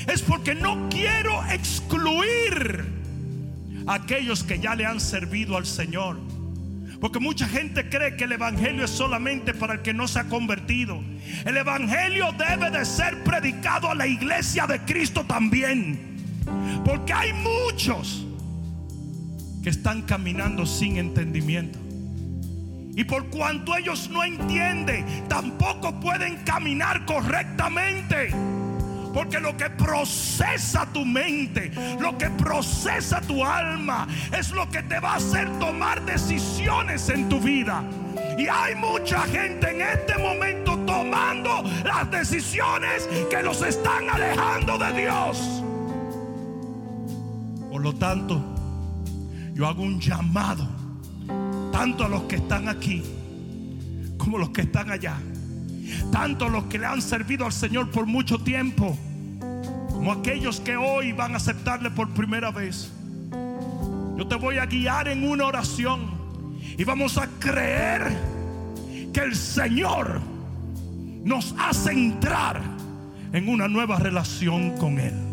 [0.07, 2.85] es porque no quiero excluir
[3.87, 6.17] a aquellos que ya le han servido al Señor.
[6.99, 10.23] Porque mucha gente cree que el Evangelio es solamente para el que no se ha
[10.25, 10.99] convertido.
[11.45, 16.17] El Evangelio debe de ser predicado a la iglesia de Cristo también.
[16.83, 18.26] Porque hay muchos
[19.69, 21.79] están caminando sin entendimiento.
[22.95, 28.31] Y por cuanto ellos no entienden, tampoco pueden caminar correctamente.
[29.13, 34.99] Porque lo que procesa tu mente, lo que procesa tu alma, es lo que te
[34.99, 37.83] va a hacer tomar decisiones en tu vida.
[38.37, 45.01] Y hay mucha gente en este momento tomando las decisiones que los están alejando de
[45.01, 45.63] Dios.
[47.71, 48.56] Por lo tanto,
[49.57, 50.67] yo hago un llamado
[51.71, 53.01] tanto a los que están aquí
[54.17, 55.17] como los que están allá.
[56.11, 58.95] Tanto a los que le han servido al Señor por mucho tiempo
[59.89, 62.91] como aquellos que hoy van a aceptarle por primera vez.
[64.15, 66.01] Yo te voy a guiar en una oración
[66.77, 68.15] y vamos a creer
[69.11, 70.21] que el Señor
[71.23, 72.61] nos hace entrar
[73.33, 75.26] en una nueva relación con Él.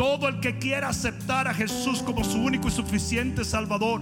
[0.00, 4.00] Todo el que quiera aceptar a Jesús como su único y suficiente Salvador,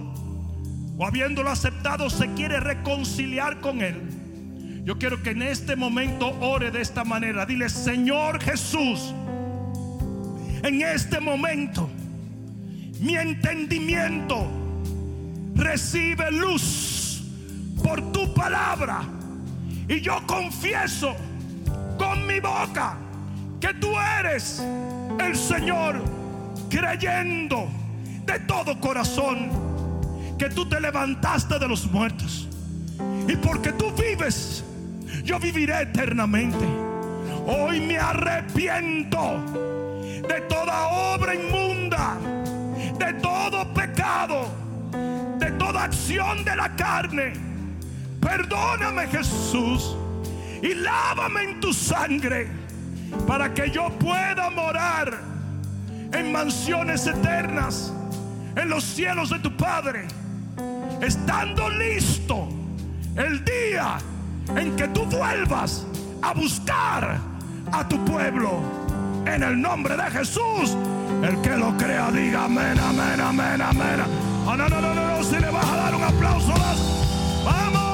[0.97, 4.81] o habiéndolo aceptado, se quiere reconciliar con Él.
[4.85, 7.45] Yo quiero que en este momento ore de esta manera.
[7.45, 9.13] Dile, Señor Jesús,
[10.63, 11.89] en este momento,
[13.01, 14.47] mi entendimiento
[15.53, 17.23] recibe luz
[17.83, 19.01] por tu palabra.
[19.89, 21.13] Y yo confieso
[21.97, 22.95] con mi boca
[23.59, 24.63] que tú eres
[25.21, 26.01] el Señor,
[26.69, 27.67] creyendo
[28.25, 29.49] de todo corazón
[30.37, 32.47] que tú te levantaste de los muertos.
[33.27, 34.63] Y porque tú vives,
[35.23, 36.65] yo viviré eternamente.
[37.45, 39.43] Hoy me arrepiento
[40.27, 42.17] de toda obra inmunda,
[42.97, 44.49] de todo pecado,
[45.39, 47.33] de toda acción de la carne.
[48.21, 49.95] Perdóname Jesús
[50.61, 52.58] y lávame en tu sangre
[53.27, 55.19] para que yo pueda morar
[56.11, 57.93] en mansiones eternas,
[58.55, 60.07] en los cielos de tu Padre,
[61.01, 62.47] estando listo
[63.15, 63.97] el día
[64.55, 65.85] en que tú vuelvas
[66.21, 67.19] a buscar
[67.71, 68.59] a tu pueblo.
[69.25, 70.75] En el nombre de Jesús,
[71.21, 73.99] el que lo crea, diga amén, amén, amén, amén.
[74.47, 76.53] Oh, no, no, no, no, si le vas a dar un aplauso,
[77.45, 77.88] vamos.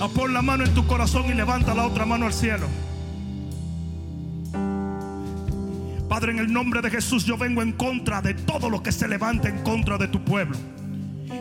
[0.00, 2.66] A pon la mano en tu corazón y levanta la otra mano al cielo.
[6.08, 9.06] Padre, en el nombre de Jesús yo vengo en contra de todo lo que se
[9.06, 10.56] levante en contra de tu pueblo.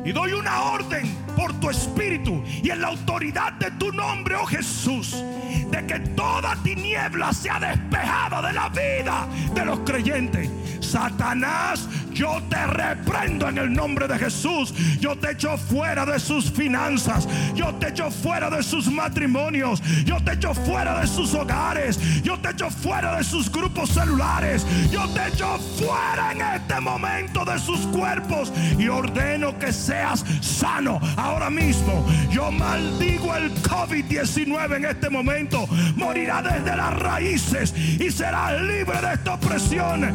[0.06, 1.08] Y doy una orden
[1.38, 5.24] por tu espíritu y en la autoridad de tu nombre, oh Jesús,
[5.72, 10.50] de que toda tiniebla sea despejada de la vida de los creyentes.
[10.82, 14.74] Satanás, yo te reprendo en el nombre de Jesús.
[15.00, 17.28] Yo te echo fuera de sus finanzas.
[17.56, 19.82] Yo te echo fuera de sus matrimonios.
[20.06, 22.00] Yo te echo fuera de sus hogares.
[22.22, 24.66] Yo te echo fuera de sus grupos celulares.
[24.92, 28.52] Yo te echo fuera en este momento de sus cuerpos.
[28.78, 32.06] Y ordeno que seas sano ahora mismo.
[32.32, 35.68] Yo maldigo el COVID-19 en este momento.
[35.96, 40.14] Morirá desde las raíces y será libre de esta opresión.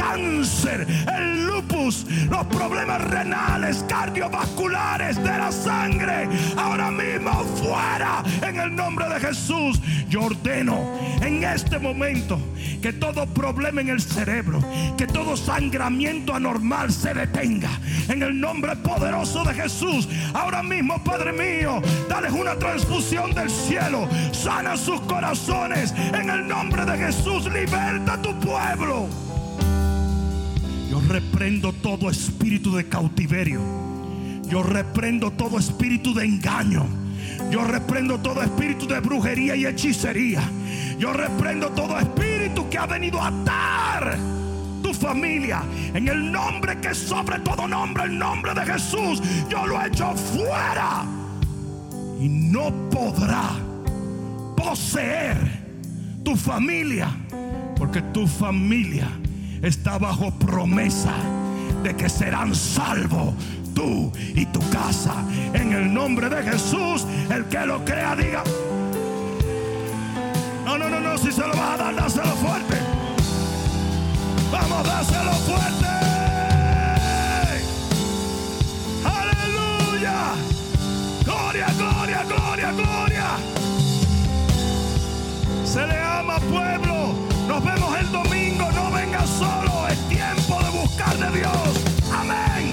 [0.00, 6.28] Cáncer, el lupus, los problemas renales, cardiovasculares de la sangre.
[6.56, 9.80] Ahora mismo fuera en el nombre de Jesús.
[10.08, 12.38] Yo ordeno en este momento
[12.80, 14.60] que todo problema en el cerebro,
[14.96, 17.70] que todo sangramiento anormal se detenga.
[18.08, 20.08] En el nombre poderoso de Jesús.
[20.32, 24.08] Ahora mismo, Padre mío, dale una transfusión del cielo.
[24.32, 25.92] Sana sus corazones.
[26.14, 29.06] En el nombre de Jesús, liberta a tu pueblo.
[30.90, 33.60] Yo reprendo todo espíritu de cautiverio.
[34.48, 36.84] Yo reprendo todo espíritu de engaño.
[37.48, 40.42] Yo reprendo todo espíritu de brujería y hechicería.
[40.98, 44.18] Yo reprendo todo espíritu que ha venido a atar
[44.82, 45.62] tu familia.
[45.94, 51.06] En el nombre que sobre todo nombre, el nombre de Jesús, yo lo echo fuera.
[52.20, 53.50] Y no podrá
[54.56, 55.36] poseer
[56.24, 57.16] tu familia.
[57.76, 59.19] Porque tu familia
[59.62, 61.14] está bajo promesa
[61.82, 63.34] de que serán salvos
[63.74, 65.14] tú y tu casa.
[65.54, 68.42] En el nombre de Jesús, el que lo crea, diga.
[70.64, 72.76] No, no, no, no, si se lo vas a dar, dáselo fuerte.
[74.52, 75.86] Vamos, dáselo fuerte.
[79.04, 80.34] Aleluya.
[81.24, 83.26] Gloria, gloria, gloria, gloria.
[85.64, 87.29] Se le ama pueblo.
[87.50, 88.70] Nos vemos el domingo.
[88.70, 89.88] No venga solo.
[89.88, 91.84] Es tiempo de buscar de Dios.
[92.14, 92.72] Amén.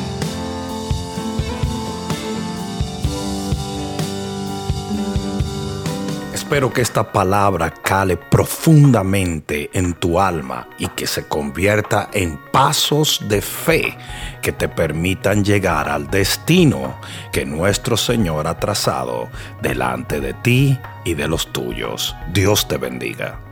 [6.32, 13.24] Espero que esta palabra cale profundamente en tu alma y que se convierta en pasos
[13.28, 13.98] de fe
[14.44, 17.00] que te permitan llegar al destino
[17.32, 19.28] que nuestro Señor ha trazado
[19.64, 22.16] delante de ti y de los tuyos.
[22.32, 23.47] Dios te bendiga.